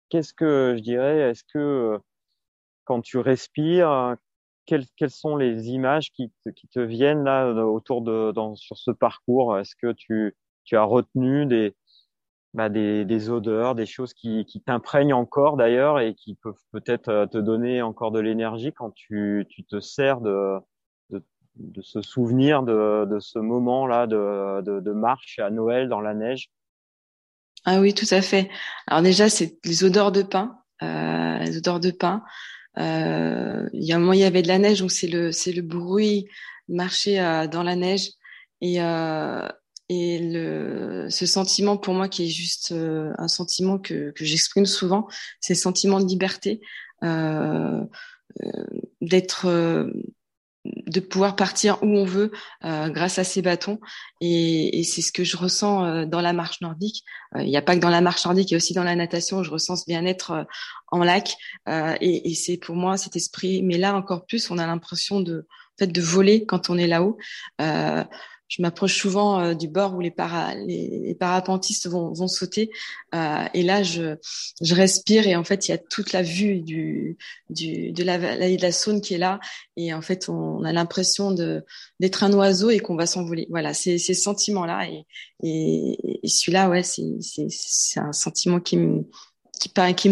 Qu'est-ce 0.09 0.35
que 0.35 0.75
je 0.77 0.83
dirais 0.83 1.31
Est-ce 1.31 1.43
que 1.51 1.99
quand 2.83 3.01
tu 3.01 3.17
respires, 3.17 4.17
quelles 4.67 4.85
quelles 4.97 5.09
sont 5.09 5.35
les 5.35 5.69
images 5.69 6.11
qui 6.11 6.31
te, 6.43 6.49
qui 6.49 6.67
te 6.67 6.79
viennent 6.79 7.23
là 7.23 7.47
autour 7.65 8.03
de 8.03 8.31
sur 8.53 8.77
ce 8.77 8.91
parcours? 8.91 9.57
Est-ce 9.57 9.75
que 9.75 9.93
tu 9.93 10.35
tu 10.63 10.77
as 10.77 10.83
retenu 10.83 11.47
des 11.47 11.75
bah, 12.53 12.69
des, 12.69 13.29
odeurs, 13.29 13.75
des 13.75 13.85
choses 13.85 14.13
qui, 14.13 14.45
t'imprègnent 14.65 15.13
encore 15.13 15.57
d'ailleurs 15.57 15.99
et 15.99 16.15
qui 16.15 16.35
peuvent 16.35 16.53
peut-être 16.71 17.09
euh, 17.09 17.25
te 17.25 17.37
donner 17.37 17.81
encore 17.81 18.11
de 18.11 18.19
l'énergie 18.19 18.73
quand 18.73 18.91
tu, 18.91 19.47
te 19.69 19.79
sers 19.79 20.21
de, 20.21 20.59
ce 21.81 22.01
souvenir 22.01 22.63
de, 22.63 23.17
ce 23.19 23.39
moment-là 23.39 24.07
de, 24.07 24.61
de, 24.61 24.91
marche 24.91 25.39
à 25.39 25.49
Noël 25.49 25.89
dans 25.89 26.01
la 26.01 26.13
neige. 26.13 26.49
Ah 27.65 27.79
oui, 27.81 27.93
tout 27.93 28.07
à 28.11 28.21
fait. 28.21 28.49
Alors 28.87 29.01
déjà, 29.01 29.29
c'est 29.29 29.57
les 29.65 29.83
odeurs 29.83 30.11
de 30.11 30.21
pain, 30.21 30.57
euh, 30.83 31.37
les 31.39 31.57
odeurs 31.57 31.79
de 31.79 31.91
pain. 31.91 32.23
Euh, 32.77 33.67
il 33.73 33.83
y 33.83 33.91
a 33.91 33.97
un 33.97 33.99
moment, 33.99 34.13
il 34.13 34.19
y 34.19 34.23
avait 34.23 34.41
de 34.41 34.47
la 34.47 34.59
neige, 34.59 34.79
donc 34.79 34.91
c'est 34.91 35.07
le 35.07 35.31
c'est 35.31 35.51
le 35.51 35.63
bruit 35.63 36.27
marcher 36.69 37.19
euh, 37.19 37.47
dans 37.47 37.63
la 37.63 37.75
neige 37.75 38.11
et 38.61 38.79
et 39.89 40.19
le, 40.19 41.07
ce 41.09 41.25
sentiment 41.25 41.77
pour 41.77 41.93
moi 41.93 42.09
qui 42.09 42.25
est 42.25 42.29
juste 42.29 42.71
euh, 42.71 43.13
un 43.17 43.27
sentiment 43.27 43.77
que, 43.77 44.11
que 44.11 44.25
j'exprime 44.25 44.65
souvent, 44.65 45.07
c'est 45.39 45.53
le 45.53 45.59
sentiment 45.59 45.99
de 45.99 46.05
liberté, 46.05 46.61
euh, 47.03 47.83
euh 48.43 48.65
d'être, 48.99 49.45
euh, 49.45 49.89
de 50.65 50.99
pouvoir 50.99 51.37
partir 51.37 51.81
où 51.81 51.87
on 51.87 52.03
veut 52.03 52.31
euh, 52.65 52.89
grâce 52.89 53.19
à 53.19 53.23
ces 53.23 53.41
bâtons. 53.41 53.79
Et, 54.19 54.79
et 54.79 54.83
c'est 54.83 55.01
ce 55.01 55.13
que 55.13 55.23
je 55.23 55.37
ressens 55.37 55.85
euh, 55.85 56.05
dans 56.05 56.19
la 56.19 56.33
marche 56.33 56.59
nordique. 56.59 57.05
Il 57.37 57.45
n'y 57.45 57.55
a 57.55 57.61
pas 57.61 57.75
que 57.75 57.79
dans 57.79 57.89
la 57.89 58.01
marche 58.01 58.25
nordique, 58.25 58.51
il 58.51 58.53
y 58.53 58.55
a 58.55 58.57
aussi 58.57 58.73
dans 58.73 58.83
la 58.83 58.95
natation. 58.95 59.43
Je 59.43 59.51
ressens 59.51 59.77
ce 59.77 59.85
bien-être 59.85 60.45
en 60.87 61.03
lac. 61.03 61.37
et, 61.67 62.29
et 62.29 62.35
c'est 62.35 62.57
pour 62.57 62.75
moi 62.75 62.97
cet 62.97 63.15
esprit. 63.15 63.63
Mais 63.63 63.77
là 63.77 63.95
encore 63.95 64.25
plus, 64.25 64.51
on 64.51 64.57
a 64.57 64.67
l'impression 64.67 65.21
de, 65.21 65.45
en 65.49 65.77
fait, 65.79 65.87
de 65.87 66.01
voler 66.01 66.45
quand 66.45 66.69
on 66.69 66.77
est 66.77 66.87
là-haut 66.87 67.17
je 68.47 68.61
m'approche 68.61 68.97
souvent 68.97 69.39
euh, 69.39 69.53
du 69.53 69.67
bord 69.67 69.95
où 69.95 69.99
les, 69.99 70.11
para, 70.11 70.55
les, 70.55 71.15
parapentistes 71.19 71.87
vont, 71.87 72.27
sauter. 72.27 72.71
Euh, 73.13 73.45
et 73.53 73.63
là, 73.63 73.83
je, 73.83 74.15
respire 74.73 75.27
et 75.27 75.35
en 75.35 75.43
fait, 75.43 75.67
il 75.67 75.71
y 75.71 75.73
a 75.73 75.77
toute 75.77 76.13
la 76.13 76.21
vue 76.21 76.61
de, 76.61 78.03
la, 78.03 78.17
la 78.17 78.71
Saône 78.71 79.01
qui 79.01 79.13
est 79.15 79.17
là. 79.17 79.39
Et 79.75 79.93
en 79.93 80.01
fait, 80.01 80.29
on 80.29 80.63
a 80.63 80.71
l'impression 80.71 81.31
d'être 81.31 82.23
un 82.23 82.33
oiseau 82.33 82.69
et 82.69 82.79
qu'on 82.79 82.95
va 82.95 83.05
s'envoler. 83.05 83.47
Voilà, 83.49 83.73
c'est 83.73 83.97
ces 83.97 84.13
sentiments-là. 84.13 84.87
Et, 85.43 85.97
celui-là, 86.25 86.69
ouais, 86.69 86.83
c'est 86.83 87.99
un 87.99 88.13
sentiment 88.13 88.59
qui 88.59 88.77
me, 88.77 89.03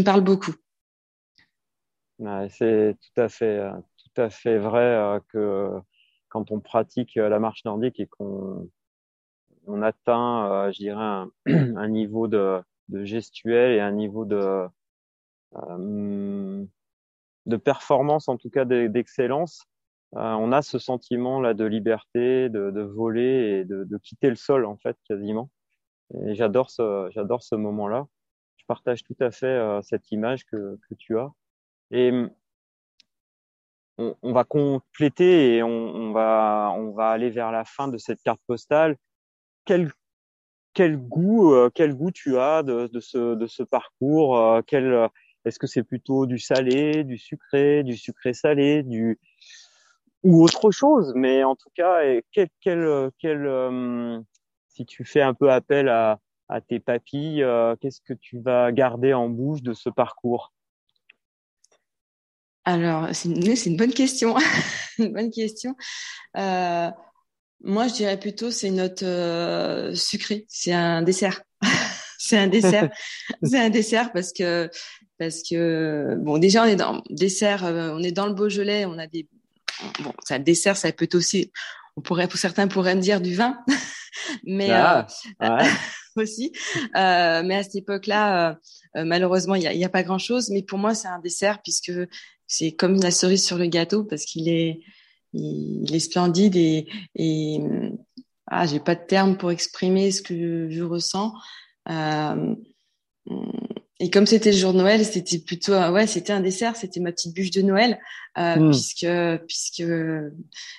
parle 0.04 0.22
beaucoup. 0.22 0.56
C'est 2.50 2.96
tout 3.02 3.22
euh, 3.22 3.72
tout 3.98 4.22
à 4.22 4.30
fait 4.30 4.58
vrai 4.58 5.20
que 5.32 5.72
quand 6.36 6.52
on 6.52 6.60
pratique 6.60 7.16
euh, 7.16 7.30
la 7.30 7.40
marche 7.40 7.64
nordique 7.64 7.98
et 8.02 8.08
qu'on 8.08 8.70
on 9.68 9.82
atteint, 9.82 10.52
euh, 10.52 10.72
je 10.74 10.80
dirais, 10.80 11.02
un, 11.02 11.32
niveau 11.88 12.28
de, 12.28 12.62
de, 12.90 13.06
gestuel 13.06 13.72
et 13.72 13.80
un 13.80 13.94
niveau 13.94 14.26
de, 14.26 14.68
euh, 15.56 16.66
de 17.46 17.56
performance, 17.56 18.28
en 18.28 18.36
tout 18.36 18.50
cas 18.50 18.66
d'excellence, 18.66 19.64
on 20.12 20.52
a 20.52 20.62
ce 20.62 20.78
sentiment 20.78 21.40
là 21.40 21.54
de 21.54 21.64
liberté, 21.64 22.50
de, 22.50 22.82
voler 22.82 23.62
et 23.62 23.66
de, 23.66 23.98
quitter 23.98 24.30
le 24.30 24.36
sol 24.36 24.66
en 24.66 24.76
fait 24.76 24.98
quasiment. 25.08 25.50
Et 26.26 26.36
j'adore 26.36 26.70
ce, 26.70 27.56
moment-là. 27.56 28.08
Je 28.58 28.66
partage 28.66 29.04
tout 29.04 29.16
à 29.22 29.32
fait 29.32 29.80
cette 29.84 30.12
image 30.12 30.46
que, 30.46 30.78
que 30.90 30.96
tu 30.96 31.18
as. 31.18 31.32
Et 31.92 32.12
on, 33.98 34.34
va 34.34 34.44
compléter 34.44 35.56
et 35.56 35.64
on, 35.64 36.12
va, 36.12 36.74
on 36.76 36.92
va 36.92 37.10
aller 37.10 37.30
vers 37.30 37.52
la 37.52 37.64
fin 37.64 37.88
de 37.88 37.98
cette 37.98 38.22
carte 38.22 38.42
postale. 38.48 38.98
Quel, 39.66 39.92
quel 40.74 40.98
goût, 40.98 41.54
euh, 41.54 41.70
quel 41.74 41.96
goût 41.96 42.12
tu 42.12 42.38
as 42.38 42.64
de, 42.64 42.88
de 42.88 43.00
ce, 43.00 43.36
de 43.36 43.48
ce 43.48 43.64
parcours 43.64 44.38
euh, 44.38 44.62
quel, 44.66 45.10
Est-ce 45.46 45.60
que 45.60 45.68
c'est 45.68 45.84
plutôt 45.84 46.26
du 46.26 46.40
salé, 46.40 47.04
du 47.04 47.18
sucré, 47.18 47.84
du 47.84 47.98
sucré 47.98 48.34
salé, 48.34 48.84
du 48.84 49.20
ou 50.24 50.44
autre 50.44 50.72
chose? 50.72 51.14
Mais 51.16 51.44
en 51.44 51.56
tout 51.56 51.70
cas, 51.76 52.02
quel, 52.32 52.50
quel, 52.62 53.12
quel 53.20 53.46
euh, 53.46 54.20
si 54.68 54.86
tu 54.86 55.06
fais 55.06 55.22
un 55.22 55.34
peu 55.34 55.52
appel 55.52 55.88
à, 55.88 56.20
à 56.50 56.62
tes 56.62 56.80
papilles, 56.80 57.46
qu'est-ce 57.80 58.02
que 58.02 58.14
tu 58.14 58.40
vas 58.40 58.72
garder 58.72 59.14
en 59.14 59.30
bouche 59.30 59.62
de 59.62 59.74
ce 59.74 59.90
parcours? 59.90 60.52
Alors, 62.66 63.10
c'est 63.14 63.30
une, 63.30 63.56
une, 63.66 63.78
bonne 63.78 63.94
question. 63.94 64.36
une 65.00 65.14
bonne 65.14 65.32
question. 65.32 65.76
Euh, 66.36 66.90
moi, 67.64 67.88
je 67.88 67.94
dirais 67.94 68.20
plutôt 68.20 68.52
c'est 68.52 68.68
une 68.68 68.76
note 68.76 69.04
euh, 69.04 69.94
sucrée. 69.94 70.46
C'est 70.50 70.74
un 70.74 71.02
dessert. 71.02 71.42
c'est 72.18 72.38
un 72.38 72.48
dessert. 72.48 72.90
c'est 73.44 73.60
un 73.60 73.70
dessert 73.70 74.12
parce 74.12 74.34
que 74.34 74.70
parce 75.18 75.44
que 75.50 76.16
bon, 76.20 76.38
déjà 76.38 76.64
on 76.64 76.66
est 76.66 76.76
dans 76.76 77.02
dessert, 77.10 77.66
euh, 77.66 77.92
on 77.94 78.04
est 78.04 78.12
dans 78.12 78.28
le 78.28 78.34
Beaujolais, 78.34 78.86
on 78.86 78.98
a 78.98 79.08
des 79.08 79.28
bon, 80.00 80.14
un 80.30 80.40
dessert, 80.40 80.76
ça 80.76 80.92
peut 80.92 81.08
aussi, 81.14 81.52
on 81.96 82.02
pourrait 82.02 82.28
pour 82.28 82.38
certains 82.38 82.68
pourraient 82.68 82.96
me 82.96 83.02
dire 83.02 83.22
du 83.22 83.34
vin, 83.34 83.58
mais 84.44 84.72
ah, 84.72 85.08
euh, 85.42 85.64
aussi. 86.18 86.52
Euh, 86.98 87.44
mais 87.44 87.56
à 87.56 87.64
cette 87.64 87.76
époque-là, 87.76 88.58
malheureusement, 88.96 89.56
il 89.56 89.64
y 89.64 89.68
a, 89.68 89.74
y 89.74 89.86
a, 89.86 89.90
pas 89.90 90.04
grand-chose. 90.04 90.50
Mais 90.50 90.64
pour 90.64 90.80
moi, 90.80 90.94
c'est 90.94 91.08
un 91.08 91.20
dessert 91.20 91.62
puisque 91.62 91.92
c'est 92.48 92.72
comme 92.72 93.00
la 93.02 93.12
cerise 93.12 93.46
sur 93.46 93.58
le 93.58 93.68
gâteau 93.68 94.04
parce 94.04 94.26
qu'il 94.26 94.50
est, 94.50 94.82
il, 95.34 95.94
est 95.94 96.00
splendide 96.00 96.56
et, 96.56 96.88
et 97.16 97.60
ah, 98.48 98.66
j'ai 98.66 98.80
pas 98.80 98.96
de 98.96 99.06
terme 99.06 99.38
pour 99.38 99.52
exprimer 99.52 100.12
ce 100.12 100.22
que 100.22 100.70
je, 100.70 100.84
ressens. 100.84 101.34
Euh, 101.90 102.56
et 104.00 104.10
comme 104.10 104.26
c'était 104.26 104.52
le 104.52 104.58
jour 104.58 104.74
de 104.74 104.80
Noël, 104.80 105.06
c'était 105.06 105.40
plutôt 105.40 105.72
ouais, 105.72 106.06
c'était 106.06 106.34
un 106.34 106.42
dessert, 106.42 106.76
c'était 106.76 107.00
ma 107.00 107.14
petite 107.14 107.34
bûche 107.34 107.52
de 107.52 107.62
Noël, 107.62 107.98
euh, 108.38 108.58
hmm. 108.58 108.72
puisque 108.72 109.08
puisque 109.48 109.84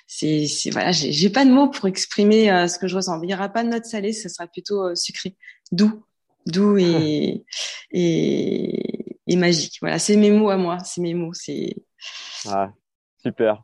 c'est 0.05 0.45
c'est 0.45 0.69
voilà, 0.69 0.91
j'ai 0.91 1.29
pas 1.29 1.43
de 1.43 1.49
mots 1.49 1.69
pour 1.69 1.87
exprimer 1.87 2.51
euh, 2.51 2.67
ce 2.67 2.77
que 2.77 2.87
je 2.87 2.95
ressens. 2.95 3.21
Il 3.23 3.29
y 3.29 3.33
aura 3.33 3.49
pas 3.49 3.63
de 3.63 3.69
note 3.69 3.85
salée, 3.85 4.13
ce 4.13 4.29
sera 4.29 4.45
plutôt 4.45 4.83
euh, 4.83 4.95
sucré, 4.95 5.35
doux, 5.71 6.03
doux 6.45 6.77
et 6.77 7.43
et 7.91 8.96
et 9.27 9.35
magique. 9.35 9.77
Voilà, 9.81 9.99
c'est 9.99 10.17
mes 10.17 10.31
mots 10.31 10.49
à 10.49 10.57
moi, 10.57 10.79
c'est 10.79 11.01
mes 11.01 11.13
mots. 11.13 11.33
C'est 11.33 11.75
ah, 12.47 12.71
super. 13.17 13.63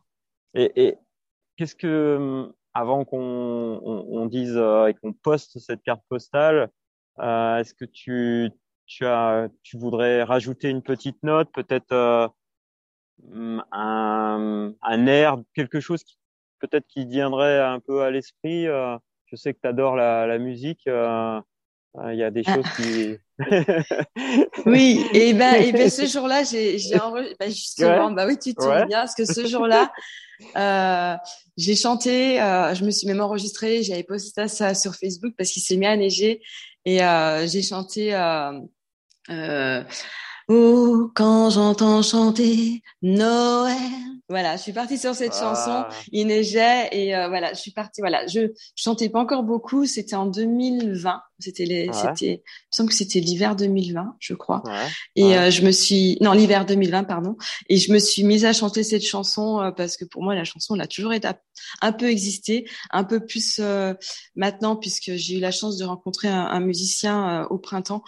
Et, 0.53 0.71
et 0.75 0.97
qu'est-ce 1.57 1.75
que 1.75 2.17
hum, 2.17 2.53
avant 2.73 3.05
qu'on 3.05 3.81
on, 3.83 4.05
on 4.09 4.25
dise 4.25 4.55
euh, 4.55 4.87
et 4.87 4.93
qu'on 4.93 5.13
poste 5.13 5.59
cette 5.59 5.83
carte 5.83 6.03
postale, 6.09 6.69
euh, 7.19 7.57
est-ce 7.57 7.73
que 7.73 7.85
tu 7.85 8.49
tu 8.85 9.05
as 9.05 9.49
tu 9.63 9.77
voudrais 9.77 10.23
rajouter 10.23 10.69
une 10.69 10.81
petite 10.81 11.21
note, 11.23 11.49
peut-être 11.53 11.91
euh, 11.93 12.27
un, 13.71 14.73
un 14.81 15.07
air, 15.07 15.37
quelque 15.53 15.79
chose 15.79 16.03
qui 16.03 16.17
peut-être 16.59 16.87
qui 16.87 17.05
viendrait 17.05 17.59
un 17.61 17.79
peu 17.79 18.03
à 18.03 18.11
l'esprit. 18.11 18.67
Euh, 18.67 18.97
je 19.25 19.35
sais 19.35 19.53
que 19.53 19.59
tu 19.61 19.67
adores 19.67 19.95
la, 19.95 20.27
la 20.27 20.37
musique. 20.37 20.87
Euh, 20.87 21.39
il 22.11 22.15
y 22.15 22.23
a 22.23 22.31
des 22.31 22.43
ah. 22.45 22.55
choses 22.55 22.69
qui 22.75 23.17
oui, 24.65 25.05
et 25.13 25.33
ben, 25.33 25.55
et 25.55 25.71
ben 25.71 25.89
ce 25.89 26.05
jour-là, 26.13 26.43
j'ai, 26.43 26.77
j'ai 26.77 26.97
ben 27.39 27.49
justement, 27.49 28.11
bah 28.11 28.25
oui, 28.27 28.37
tu 28.37 28.53
te 28.53 28.61
souviens 28.61 28.87
parce 28.89 29.15
que 29.15 29.25
ce 29.25 29.47
jour-là, 29.47 29.91
euh, 30.55 31.15
j'ai 31.57 31.75
chanté, 31.75 32.41
euh, 32.41 32.73
je 32.75 32.85
me 32.85 32.91
suis 32.91 33.07
même 33.07 33.21
enregistrée, 33.21 33.83
j'avais 33.83 34.03
posté 34.03 34.47
ça 34.47 34.75
sur 34.75 34.95
Facebook 34.95 35.33
parce 35.37 35.51
qu'il 35.51 35.63
s'est 35.63 35.77
mis 35.77 35.85
à 35.85 35.95
neiger 35.95 36.41
et 36.85 37.03
euh, 37.03 37.47
j'ai 37.47 37.61
chanté. 37.61 38.13
Oh, 40.49 41.09
quand 41.15 41.51
j'entends 41.51 42.01
chanter 42.01 42.81
Noël. 43.01 43.77
Voilà, 44.29 44.55
je 44.55 44.61
suis 44.61 44.73
partie 44.73 44.97
sur 44.97 45.13
cette 45.13 45.33
chanson. 45.33 45.85
Ah. 45.85 45.89
Il 46.11 46.27
neigeait 46.27 46.89
et 46.91 47.15
euh, 47.15 47.27
voilà, 47.27 47.53
je 47.53 47.59
suis 47.59 47.71
partie. 47.71 48.01
Voilà, 48.01 48.25
je, 48.27 48.51
chantais 48.75 49.09
pas 49.09 49.19
encore 49.19 49.43
beaucoup. 49.43 49.85
C'était 49.85 50.15
en 50.15 50.25
2020. 50.25 51.21
C'était 51.39 51.65
les, 51.65 51.89
c'était, 51.93 52.33
il 52.35 52.37
me 52.37 52.71
semble 52.71 52.89
que 52.89 52.95
c'était 52.95 53.19
l'hiver 53.19 53.55
2020, 53.55 54.15
je 54.19 54.33
crois. 54.33 54.63
Et 55.15 55.37
euh, 55.37 55.49
je 55.49 55.63
me 55.63 55.71
suis, 55.71 56.17
non, 56.21 56.31
l'hiver 56.33 56.65
2020, 56.65 57.03
pardon. 57.03 57.35
Et 57.69 57.77
je 57.77 57.91
me 57.91 57.99
suis 57.99 58.23
mise 58.23 58.45
à 58.45 58.53
chanter 58.53 58.83
cette 58.83 59.05
chanson 59.05 59.61
euh, 59.61 59.71
parce 59.71 59.97
que 59.97 60.05
pour 60.05 60.23
moi, 60.23 60.35
la 60.35 60.43
chanson, 60.43 60.75
elle 60.75 60.81
a 60.81 60.87
toujours 60.87 61.13
été 61.13 61.27
un 61.81 61.91
peu 61.91 62.09
existé, 62.09 62.69
un 62.91 63.03
peu 63.03 63.25
plus 63.25 63.61
maintenant 64.35 64.75
puisque 64.75 65.13
j'ai 65.15 65.37
eu 65.37 65.39
la 65.39 65.51
chance 65.51 65.77
de 65.77 65.85
rencontrer 65.85 66.27
un, 66.27 66.45
un 66.45 66.59
musicien 66.59 67.45
au 67.49 67.57
printemps 67.57 68.03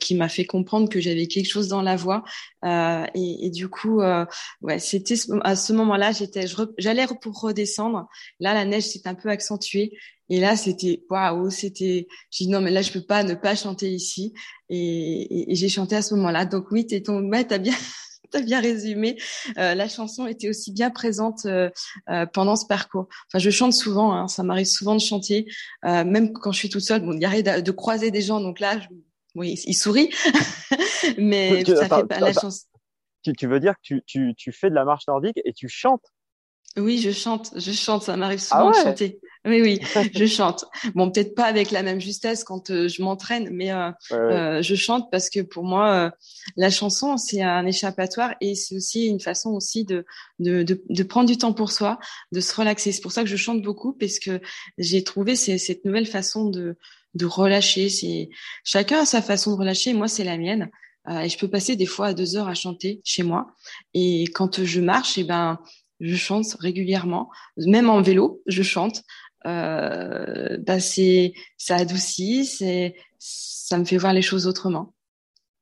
qui 0.00 0.14
m'a 0.14 0.28
fait 0.28 0.44
comprendre 0.44 0.88
que 0.88 1.00
j'avais 1.00 1.26
quelque 1.26 1.48
chose 1.48 1.68
dans 1.68 1.82
la 1.82 1.96
voix. 1.96 2.24
Euh, 2.64 3.06
et, 3.14 3.46
et, 3.46 3.50
du 3.50 3.68
coup, 3.68 4.00
euh, 4.00 4.24
ouais, 4.62 4.78
c'était 4.78 5.14
à 5.42 5.56
ce 5.56 5.72
moment-là, 5.72 6.12
j'étais, 6.12 6.46
j'allais 6.78 7.06
pour 7.20 7.40
redescendre. 7.40 8.08
Là, 8.40 8.54
la 8.54 8.64
neige 8.64 8.84
s'est 8.84 9.06
un 9.06 9.14
peu 9.14 9.28
accentuée. 9.28 9.92
Et 10.30 10.40
là, 10.40 10.56
c'était 10.56 11.04
waouh, 11.10 11.50
c'était. 11.50 12.08
J'ai 12.30 12.46
dit 12.46 12.50
non, 12.50 12.60
mais 12.60 12.70
là, 12.70 12.82
je 12.82 12.92
peux 12.92 13.02
pas 13.02 13.22
ne 13.22 13.34
pas 13.34 13.54
chanter 13.54 13.90
ici. 13.90 14.32
Et, 14.68 15.52
et, 15.52 15.54
j'ai 15.54 15.68
chanté 15.68 15.96
à 15.96 16.02
ce 16.02 16.14
moment-là. 16.14 16.46
Donc 16.46 16.70
oui, 16.70 16.86
t'es 16.86 17.02
ton, 17.02 17.22
ouais, 17.30 17.44
t'as 17.44 17.58
bien. 17.58 17.74
T'as 18.30 18.40
bien 18.40 18.60
résumé. 18.60 19.16
Euh, 19.58 19.76
la 19.76 19.86
chanson 19.86 20.26
était 20.26 20.48
aussi 20.48 20.72
bien 20.72 20.90
présente 20.90 21.44
euh, 21.44 21.70
euh, 22.08 22.26
pendant 22.26 22.56
ce 22.56 22.66
parcours. 22.66 23.06
Enfin, 23.28 23.38
je 23.38 23.48
chante 23.50 23.74
souvent. 23.74 24.12
Hein, 24.12 24.26
ça 24.26 24.42
m'arrive 24.42 24.66
souvent 24.66 24.96
de 24.96 25.00
chanter, 25.00 25.46
euh, 25.84 26.02
même 26.02 26.32
quand 26.32 26.50
je 26.50 26.58
suis 26.58 26.68
toute 26.68 26.80
seule. 26.80 27.02
Bon, 27.02 27.12
il 27.12 27.24
arrive 27.24 27.44
de, 27.44 27.60
de 27.60 27.70
croiser 27.70 28.10
des 28.10 28.22
gens. 28.22 28.40
Donc 28.40 28.58
là, 28.58 28.80
je, 28.80 28.88
oui, 29.36 29.60
il 29.66 29.74
sourit, 29.74 30.10
mais 31.18 31.64
ça 31.64 31.88
fait 31.88 32.06
pas 32.06 32.18
la 32.18 32.32
chance. 32.32 32.66
Tu, 33.22 33.46
veux 33.46 33.60
dire 33.60 33.74
que 33.74 33.82
tu, 33.82 34.02
tu, 34.04 34.34
tu 34.36 34.52
fais 34.52 34.68
de 34.68 34.74
la 34.74 34.84
marche 34.84 35.06
nordique 35.06 35.40
et 35.44 35.52
tu 35.52 35.68
chantes 35.68 36.13
oui, 36.76 36.98
je 36.98 37.10
chante, 37.10 37.52
je 37.56 37.72
chante, 37.72 38.02
ça 38.02 38.16
m'arrive 38.16 38.40
ah 38.50 38.56
souvent 38.56 38.70
de 38.70 38.76
chanter. 38.76 39.20
Oui, 39.46 39.60
oui, 39.62 39.80
je 40.14 40.26
chante. 40.26 40.64
Bon, 40.94 41.10
peut-être 41.10 41.34
pas 41.34 41.44
avec 41.44 41.70
la 41.70 41.82
même 41.82 42.00
justesse 42.00 42.44
quand 42.44 42.70
euh, 42.70 42.88
je 42.88 43.02
m'entraîne, 43.02 43.50
mais 43.52 43.72
euh, 43.72 43.90
euh, 44.12 44.62
je 44.62 44.74
chante 44.74 45.10
parce 45.10 45.30
que 45.30 45.40
pour 45.40 45.64
moi, 45.64 46.12
la 46.56 46.70
chanson, 46.70 47.16
c'est 47.16 47.42
un 47.42 47.66
échappatoire 47.66 48.34
et 48.40 48.54
c'est 48.54 48.74
aussi 48.74 49.06
une 49.06 49.20
façon 49.20 49.50
aussi 49.50 49.84
de, 49.84 50.04
de, 50.38 50.62
de, 50.62 50.82
de, 50.88 51.02
prendre 51.02 51.28
du 51.28 51.36
temps 51.36 51.52
pour 51.52 51.72
soi, 51.72 51.98
de 52.32 52.40
se 52.40 52.54
relaxer. 52.54 52.90
C'est 52.90 53.02
pour 53.02 53.12
ça 53.12 53.22
que 53.22 53.28
je 53.28 53.36
chante 53.36 53.62
beaucoup 53.62 53.92
parce 53.92 54.18
que 54.18 54.40
j'ai 54.78 55.04
trouvé 55.04 55.36
cette 55.36 55.84
nouvelle 55.84 56.06
façon 56.06 56.48
de, 56.48 56.76
de 57.14 57.26
relâcher. 57.26 57.88
C'est 57.88 58.30
chacun 58.64 59.00
a 59.00 59.06
sa 59.06 59.22
façon 59.22 59.52
de 59.52 59.58
relâcher. 59.58 59.92
Moi, 59.92 60.08
c'est 60.08 60.24
la 60.24 60.38
mienne. 60.38 60.70
Euh, 61.08 61.20
et 61.20 61.28
je 61.28 61.38
peux 61.38 61.48
passer 61.48 61.76
des 61.76 61.86
fois 61.86 62.14
deux 62.14 62.36
heures 62.36 62.48
à 62.48 62.54
chanter 62.54 63.00
chez 63.04 63.22
moi. 63.22 63.48
Et 63.92 64.24
quand 64.34 64.64
je 64.64 64.80
marche, 64.80 65.18
et 65.18 65.22
eh 65.22 65.24
ben 65.24 65.60
je 66.00 66.16
chante 66.16 66.56
régulièrement, 66.60 67.30
même 67.56 67.88
en 67.88 68.02
vélo, 68.02 68.42
je 68.46 68.62
chante. 68.62 69.02
Euh, 69.46 70.56
bah 70.66 70.80
c'est 70.80 71.34
ça 71.58 71.76
adoucit, 71.76 72.46
c'est 72.46 72.94
ça 73.18 73.78
me 73.78 73.84
fait 73.84 73.98
voir 73.98 74.12
les 74.12 74.22
choses 74.22 74.46
autrement. 74.46 74.94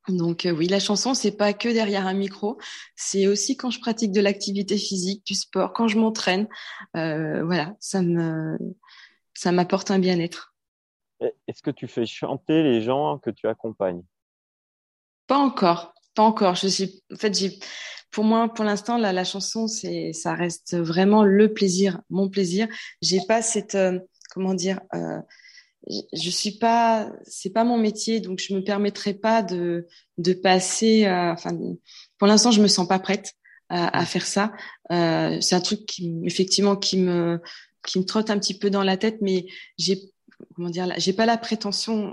Donc 0.09 0.47
euh, 0.47 0.53
oui, 0.53 0.67
la 0.67 0.81
chanson 0.81 1.15
c'est 1.15 1.37
pas 1.37 1.53
que 1.53 1.69
derrière 1.69 2.07
un 2.07 2.15
micro, 2.15 2.59
c'est 2.97 3.27
aussi 3.27 3.57
quand 3.57 3.71
je 3.71 3.81
pratique 3.81 4.13
de 4.13 4.21
l'activité 4.21 4.77
physique, 4.77 5.25
du 5.27 5.35
sport, 5.35 5.73
quand 5.73 5.89
je 5.89 5.99
m'entraîne. 5.99 6.49
Euh, 6.97 7.45
voilà, 7.45 7.75
ça 7.81 8.03
me 8.03 8.57
ça 9.35 9.53
m'apporte 9.53 9.91
un 9.91 9.99
bien-être. 9.99 10.55
Est-ce 11.47 11.63
que 11.63 11.71
tu 11.71 11.87
fais 11.87 12.07
chanter 12.07 12.63
les 12.63 12.83
gens 12.83 13.19
que 13.19 13.31
tu 13.31 13.47
accompagnes? 13.47 14.03
Pas 15.27 15.39
encore, 15.39 15.95
pas 16.15 16.23
encore. 16.23 16.55
Je 16.55 16.69
suis 16.69 17.03
en 17.13 17.17
fait 17.17 17.37
j'ai 17.39 17.59
pour 18.13 18.25
moi, 18.25 18.53
pour 18.53 18.65
l'instant, 18.65 18.99
la, 18.99 19.13
la 19.13 19.25
chanson, 19.25 19.67
c'est, 19.67 20.13
ça 20.13 20.35
reste 20.35 20.77
vraiment 20.77 21.25
le 21.25 21.53
plaisir, 21.53 21.99
mon 22.11 22.29
plaisir. 22.29 22.69
J'ai 23.01 23.21
pas 23.27 23.41
cette, 23.41 23.75
euh, 23.75 23.99
comment 24.31 24.53
dire, 24.53 24.81
euh, 24.95 25.19
je 26.13 26.31
suis 26.31 26.59
pas, 26.59 27.11
c'est 27.25 27.51
pas 27.51 27.65
mon 27.65 27.79
métier, 27.79 28.21
donc 28.21 28.39
je 28.39 28.55
me 28.55 28.63
permettrai 28.63 29.15
pas 29.15 29.43
de, 29.43 29.87
de 30.19 30.35
passer. 30.35 31.07
Euh, 31.07 31.33
enfin, 31.33 31.57
pour 32.19 32.29
l'instant, 32.29 32.51
je 32.51 32.61
me 32.61 32.69
sens 32.69 32.87
pas 32.87 32.99
prête 32.99 33.33
à, 33.71 33.99
à 33.99 34.05
faire 34.05 34.27
ça. 34.27 34.53
Euh, 34.93 35.39
c'est 35.41 35.55
un 35.55 35.63
truc 35.63 35.87
qui, 35.87 36.21
effectivement, 36.25 36.77
qui 36.77 36.99
me, 36.99 37.41
qui 37.87 37.99
me 37.99 38.05
trotte 38.05 38.29
un 38.29 38.39
petit 38.39 38.59
peu 38.59 38.69
dans 38.69 38.85
la 38.85 38.99
tête, 38.99 39.23
mais 39.23 39.47
j'ai, 39.79 39.99
comment 40.55 40.69
dire, 40.69 40.87
j'ai 40.99 41.15
pas 41.15 41.25
la 41.25 41.39
prétention 41.39 42.13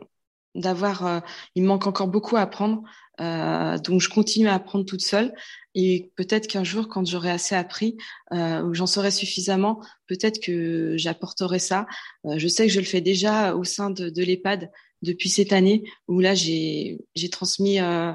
d'avoir. 0.56 1.06
Euh, 1.06 1.20
il 1.56 1.64
me 1.64 1.68
manque 1.68 1.88
encore 1.88 2.08
beaucoup 2.08 2.38
à 2.38 2.42
apprendre. 2.42 2.84
Euh, 3.20 3.78
donc 3.80 4.00
je 4.00 4.10
continue 4.10 4.48
à 4.48 4.54
apprendre 4.54 4.86
toute 4.86 5.02
seule 5.02 5.34
et 5.76 6.12
peut-être 6.16 6.48
qu'un 6.48 6.64
jour, 6.64 6.88
quand 6.88 7.06
j'aurai 7.06 7.32
assez 7.32 7.54
appris 7.54 7.98
euh, 8.34 8.62
ou 8.64 8.74
j'en 8.74 8.88
saurai 8.88 9.12
suffisamment, 9.12 9.82
peut-être 10.08 10.42
que 10.42 10.96
j'apporterai 10.98 11.60
ça. 11.60 11.86
Euh, 12.26 12.38
je 12.38 12.48
sais 12.48 12.68
que 12.68 12.74
je 12.74 12.80
le 12.80 12.86
fais 12.86 13.02
déjà 13.02 13.56
au 13.56 13.64
sein 13.64 13.90
de, 13.90 14.10
de 14.10 14.24
l'EHPAD 14.24 14.72
depuis 15.02 15.30
cette 15.30 15.54
année 15.54 15.84
où 16.08 16.20
là 16.20 16.34
j'ai 16.34 17.00
transmis. 17.32 17.80
Euh, 17.80 18.14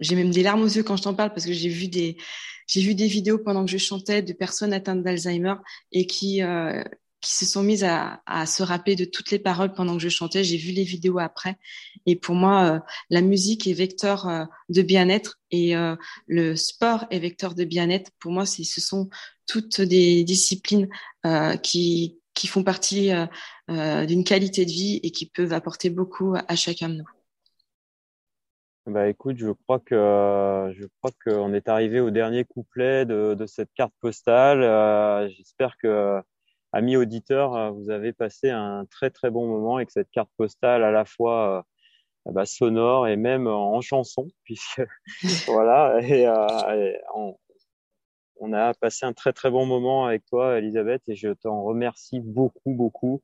j'ai 0.00 0.16
même 0.16 0.30
des 0.30 0.42
larmes 0.42 0.62
aux 0.62 0.68
yeux 0.68 0.82
quand 0.82 0.96
je 0.96 1.02
t'en 1.02 1.14
parle 1.14 1.32
parce 1.32 1.46
que 1.46 1.52
j'ai 1.52 1.68
vu 1.68 1.88
des 1.88 2.16
j'ai 2.66 2.80
vu 2.80 2.94
des 2.94 3.06
vidéos 3.06 3.38
pendant 3.38 3.64
que 3.64 3.70
je 3.70 3.78
chantais 3.78 4.22
de 4.22 4.32
personnes 4.32 4.72
atteintes 4.72 5.02
d'Alzheimer 5.02 5.54
et 5.92 6.06
qui 6.06 6.42
euh, 6.42 6.82
qui 7.24 7.32
se 7.32 7.46
sont 7.46 7.62
mises 7.62 7.84
à, 7.84 8.46
se 8.46 8.62
rappeler 8.62 8.96
de 8.96 9.06
toutes 9.06 9.30
les 9.30 9.38
paroles 9.38 9.72
pendant 9.72 9.94
que 9.94 10.02
je 10.02 10.10
chantais. 10.10 10.44
J'ai 10.44 10.58
vu 10.58 10.72
les 10.72 10.84
vidéos 10.84 11.18
après. 11.18 11.56
Et 12.04 12.16
pour 12.16 12.34
moi, 12.34 12.64
euh, 12.64 12.80
la 13.08 13.22
musique 13.22 13.66
est 13.66 13.72
vecteur 13.72 14.28
euh, 14.28 14.44
de 14.68 14.82
bien-être 14.82 15.40
et 15.50 15.74
euh, 15.74 15.96
le 16.26 16.54
sport 16.54 17.06
est 17.10 17.18
vecteur 17.18 17.54
de 17.54 17.64
bien-être. 17.64 18.10
Pour 18.20 18.30
moi, 18.30 18.44
ce 18.44 18.80
sont 18.80 19.08
toutes 19.46 19.80
des 19.80 20.22
disciplines 20.24 20.88
qui, 21.62 22.18
qui 22.34 22.46
font 22.46 22.62
partie 22.62 23.10
d'une 23.68 24.24
qualité 24.24 24.64
de 24.64 24.70
vie 24.70 25.00
et 25.02 25.10
qui 25.10 25.26
peuvent 25.26 25.52
apporter 25.52 25.90
beaucoup 25.90 26.34
à 26.34 26.56
chacun 26.56 26.88
de 26.90 26.96
nous. 26.96 27.08
Bah 28.86 29.08
écoute, 29.08 29.36
je 29.38 29.50
crois 29.50 29.80
que 29.80 29.94
je 30.74 30.86
crois 30.98 31.10
qu'on 31.24 31.54
est 31.54 31.68
arrivé 31.68 32.00
au 32.00 32.10
dernier 32.10 32.44
couplet 32.44 33.06
de 33.06 33.46
cette 33.46 33.72
carte 33.74 33.94
postale. 34.00 35.30
J'espère 35.30 35.76
que 35.78 36.22
amis 36.74 36.96
auditeurs, 36.96 37.54
euh, 37.54 37.70
vous 37.70 37.90
avez 37.90 38.12
passé 38.12 38.50
un 38.50 38.84
très 38.90 39.10
très 39.10 39.30
bon 39.30 39.46
moment 39.46 39.76
avec 39.76 39.90
cette 39.90 40.10
carte 40.10 40.30
postale 40.36 40.82
à 40.82 40.90
la 40.90 41.04
fois 41.04 41.64
euh, 42.26 42.32
bah, 42.32 42.46
sonore 42.46 43.06
et 43.06 43.16
même 43.16 43.46
en 43.46 43.80
chanson, 43.80 44.28
puisque 44.44 44.82
voilà, 45.46 46.00
et, 46.02 46.26
euh, 46.26 46.92
on, 47.14 47.36
on, 48.40 48.52
a 48.52 48.74
passé 48.74 49.06
un 49.06 49.12
très 49.12 49.32
très 49.32 49.50
bon 49.50 49.66
moment 49.66 50.06
avec 50.06 50.26
toi, 50.26 50.58
Elisabeth, 50.58 51.02
et 51.08 51.14
je 51.14 51.30
t'en 51.30 51.62
remercie 51.62 52.20
beaucoup 52.20 52.74
beaucoup. 52.74 53.22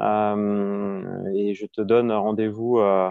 Euh, 0.00 1.34
et 1.34 1.54
je 1.54 1.66
te 1.66 1.80
donne 1.80 2.12
rendez-vous 2.12 2.78
euh, 2.78 3.10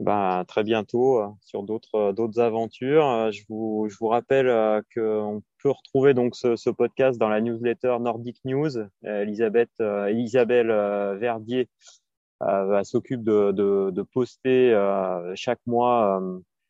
bah, 0.00 0.44
très 0.46 0.62
bientôt 0.62 1.20
sur 1.42 1.64
d'autres 1.64 2.12
d'autres 2.12 2.40
aventures. 2.40 3.32
Je 3.32 3.42
vous 3.48 3.88
je 3.90 3.96
vous 3.98 4.08
rappelle 4.08 4.82
qu'on 4.94 5.42
peut 5.62 5.70
retrouver 5.70 6.14
donc 6.14 6.34
ce, 6.36 6.56
ce, 6.56 6.70
podcast 6.70 7.18
dans 7.18 7.28
la 7.28 7.40
newsletter 7.40 7.96
Nordic 8.00 8.38
News. 8.44 8.78
Euh, 8.78 8.88
Elisabeth, 9.02 9.70
euh, 9.80 10.10
Isabelle 10.12 10.70
euh, 10.70 11.16
Verdier 11.16 11.68
s'occupe 12.84 13.24
de, 13.24 13.50
de, 13.50 13.90
de, 13.90 14.02
poster 14.02 14.72
chaque 15.34 15.58
mois 15.66 16.22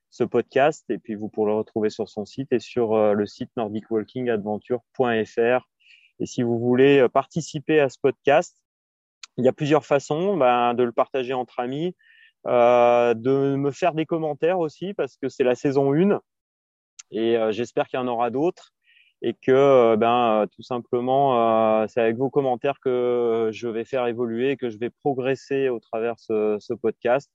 ce 0.09 0.25
podcast 0.25 0.87
et 0.89 0.97
puis 0.97 1.15
vous 1.15 1.29
pourrez 1.29 1.51
le 1.51 1.59
retrouver 1.59 1.91
sur 1.91 2.09
son 2.09 2.25
site 2.25 2.51
et 2.55 2.59
sur 2.59 3.15
le 3.15 3.27
site 3.27 3.51
nordicwalkingadventure.fr. 3.59 5.69
Et 6.21 6.27
si 6.27 6.43
vous 6.43 6.59
voulez 6.59 7.07
participer 7.13 7.81
à 7.81 7.91
ce 7.91 7.99
podcast, 8.01 8.57
il 9.37 9.45
y 9.45 9.49
a 9.49 9.53
plusieurs 9.53 9.85
façons 9.85 10.39
ben, 10.39 10.73
de 10.73 10.83
le 10.83 10.93
partager 10.93 11.35
entre 11.35 11.61
amis, 11.61 11.89
euh, 11.89 11.93
de 12.45 13.57
me 13.57 13.71
faire 13.71 13.95
des 13.95 14.07
commentaires 14.07 14.59
aussi 14.59 14.95
parce 14.95 15.17
que 15.17 15.29
c'est 15.29 15.45
la 15.45 15.55
saison 15.55 15.93
1 15.93 16.21
et 17.11 17.37
euh, 17.37 17.53
j'espère 17.53 17.89
qu'il 17.89 17.99
y 17.99 18.03
en 18.03 18.09
aura 18.09 18.31
d'autres 18.31 18.73
et 19.23 19.35
que 19.35 19.51
euh, 19.51 19.97
ben 19.97 20.47
tout 20.55 20.63
simplement 20.63 21.83
euh, 21.83 21.87
c'est 21.89 22.01
avec 22.01 22.17
vos 22.17 22.31
commentaires 22.31 22.79
que 22.81 23.51
je 23.53 23.69
vais 23.69 23.85
faire 23.85 24.07
évoluer 24.07 24.57
que 24.57 24.71
je 24.71 24.79
vais 24.79 24.91
progresser 24.91 25.69
au 25.69 25.81
travers 25.81 26.19
ce 26.19 26.75
podcast. 26.75 27.31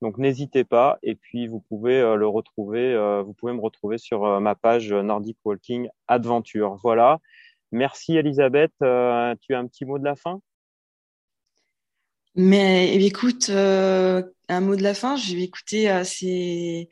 Donc 0.00 0.18
n'hésitez 0.18 0.64
pas 0.64 0.98
et 1.02 1.14
puis 1.16 1.46
vous 1.46 1.60
pouvez 1.60 2.00
le 2.00 2.26
retrouver 2.26 2.96
vous 3.24 3.34
pouvez 3.34 3.52
me 3.52 3.60
retrouver 3.60 3.98
sur 3.98 4.40
ma 4.40 4.54
page 4.54 4.92
Nordic 4.92 5.38
Walking 5.44 5.88
Adventure. 6.06 6.76
Voilà. 6.82 7.18
Merci 7.72 8.16
Elisabeth, 8.16 8.72
tu 8.80 8.86
as 8.86 9.58
un 9.58 9.66
petit 9.66 9.84
mot 9.84 9.98
de 9.98 10.04
la 10.04 10.14
fin? 10.16 10.40
Mais 12.38 12.94
eh 12.94 13.04
écoute, 13.04 13.48
euh, 13.50 14.22
un 14.48 14.60
mot 14.60 14.76
de 14.76 14.82
la 14.82 14.94
fin, 14.94 15.16
je 15.16 15.34
vais 15.34 15.42
écouter, 15.42 16.02
c'est 16.04 16.88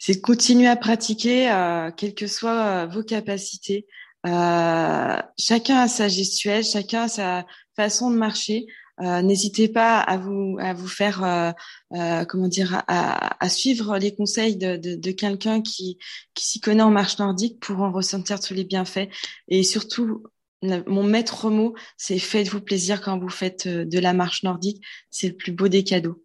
c'est 0.00 0.14
de 0.14 0.20
continuer 0.20 0.66
à 0.66 0.76
pratiquer, 0.76 1.50
euh, 1.52 1.90
quelles 1.92 2.14
que 2.14 2.26
soient 2.26 2.84
euh, 2.84 2.86
vos 2.86 3.02
capacités. 3.04 3.86
Euh, 4.26 5.16
chacun 5.38 5.76
a 5.80 5.88
sa 5.88 6.08
gestuelle, 6.08 6.64
chacun 6.64 7.02
a 7.02 7.08
sa 7.08 7.46
façon 7.76 8.10
de 8.10 8.16
marcher. 8.16 8.66
Euh, 9.02 9.20
N'hésitez 9.22 9.68
pas 9.68 10.00
à 10.00 10.16
vous 10.16 10.56
à 10.60 10.72
vous 10.72 10.88
faire 10.88 11.22
euh, 11.24 11.52
euh, 11.94 12.24
comment 12.24 12.48
dire 12.48 12.82
à, 12.88 13.44
à, 13.44 13.48
suivre 13.50 13.98
les 13.98 14.14
conseils 14.14 14.56
de, 14.56 14.76
de, 14.76 14.94
de 14.96 15.10
quelqu'un 15.10 15.62
qui 15.62 15.98
qui 16.34 16.46
s'y 16.46 16.60
connaît 16.60 16.82
en 16.82 16.90
marche 16.90 17.18
nordique 17.18 17.60
pour 17.60 17.80
en 17.80 17.92
ressentir 17.92 18.40
tous 18.40 18.54
les 18.54 18.64
bienfaits 18.64 19.08
et 19.48 19.62
surtout 19.62 20.24
mon 20.62 21.02
maître 21.02 21.50
mot 21.50 21.74
c'est 21.96 22.18
faites-vous 22.18 22.60
plaisir 22.60 23.00
quand 23.00 23.18
vous 23.18 23.30
faites 23.30 23.66
de 23.66 23.98
la 23.98 24.12
marche 24.12 24.42
nordique 24.42 24.84
c'est 25.10 25.28
le 25.28 25.36
plus 25.36 25.52
beau 25.52 25.68
des 25.68 25.84
cadeaux. 25.84 26.22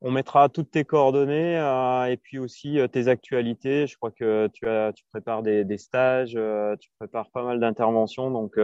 On 0.00 0.12
mettra 0.12 0.48
toutes 0.48 0.70
tes 0.70 0.84
coordonnées 0.84 1.58
euh, 1.58 2.04
et 2.04 2.16
puis 2.16 2.38
aussi 2.38 2.78
euh, 2.78 2.86
tes 2.86 3.08
actualités. 3.08 3.88
Je 3.88 3.96
crois 3.96 4.12
que 4.12 4.48
tu, 4.52 4.64
prépares 5.10 5.42
des, 5.42 5.78
stages, 5.78 6.36
euh, 6.36 6.76
tu 6.76 6.88
prépares 7.00 7.30
pas 7.30 7.42
mal 7.42 7.58
d'interventions. 7.58 8.30
Donc, 8.30 8.56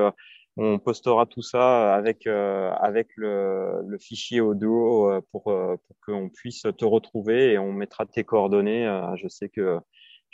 on 0.57 0.79
postera 0.79 1.27
tout 1.27 1.43
ça 1.43 1.93
avec, 1.97 2.29
avec 2.29 3.09
le, 3.17 3.83
le, 3.85 3.99
fichier 3.99 4.41
audio 4.41 5.21
pour, 5.33 5.43
pour 5.45 5.97
qu'on 6.07 6.29
puisse 6.29 6.63
te 6.79 6.85
retrouver 6.85 7.53
et 7.53 7.59
on 7.59 7.73
mettra 7.73 8.07
tes 8.07 8.23
coordonnées. 8.23 8.87
je 9.17 9.27
sais 9.27 9.49
que 9.49 9.81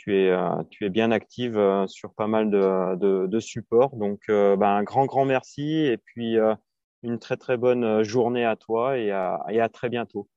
tu 0.01 0.15
es, 0.15 0.35
tu 0.71 0.85
es 0.85 0.89
bien 0.89 1.11
active 1.11 1.59
sur 1.85 2.13
pas 2.13 2.25
mal 2.25 2.49
de, 2.49 2.95
de, 2.95 3.27
de 3.27 3.39
supports. 3.39 3.95
Donc, 3.95 4.21
ben, 4.27 4.61
un 4.61 4.83
grand, 4.83 5.05
grand 5.05 5.25
merci 5.25 5.77
et 5.85 5.97
puis 5.97 6.37
une 7.03 7.19
très, 7.19 7.37
très 7.37 7.55
bonne 7.55 8.01
journée 8.01 8.43
à 8.45 8.55
toi 8.55 8.97
et 8.97 9.11
à, 9.11 9.43
et 9.49 9.61
à 9.61 9.69
très 9.69 9.89
bientôt. 9.89 10.27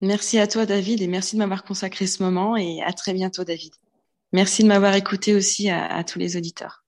Merci 0.00 0.40
à 0.40 0.48
toi, 0.48 0.66
David, 0.66 1.00
et 1.00 1.06
merci 1.06 1.36
de 1.36 1.38
m'avoir 1.38 1.62
consacré 1.62 2.08
ce 2.08 2.24
moment. 2.24 2.56
Et 2.56 2.82
à 2.82 2.92
très 2.92 3.12
bientôt, 3.12 3.44
David. 3.44 3.72
Merci 4.32 4.64
de 4.64 4.68
m'avoir 4.68 4.96
écouté 4.96 5.32
aussi 5.32 5.70
à, 5.70 5.86
à 5.86 6.02
tous 6.02 6.18
les 6.18 6.36
auditeurs. 6.36 6.84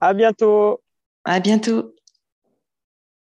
À 0.00 0.14
bientôt. 0.14 0.80
À 1.24 1.40
bientôt. 1.40 1.92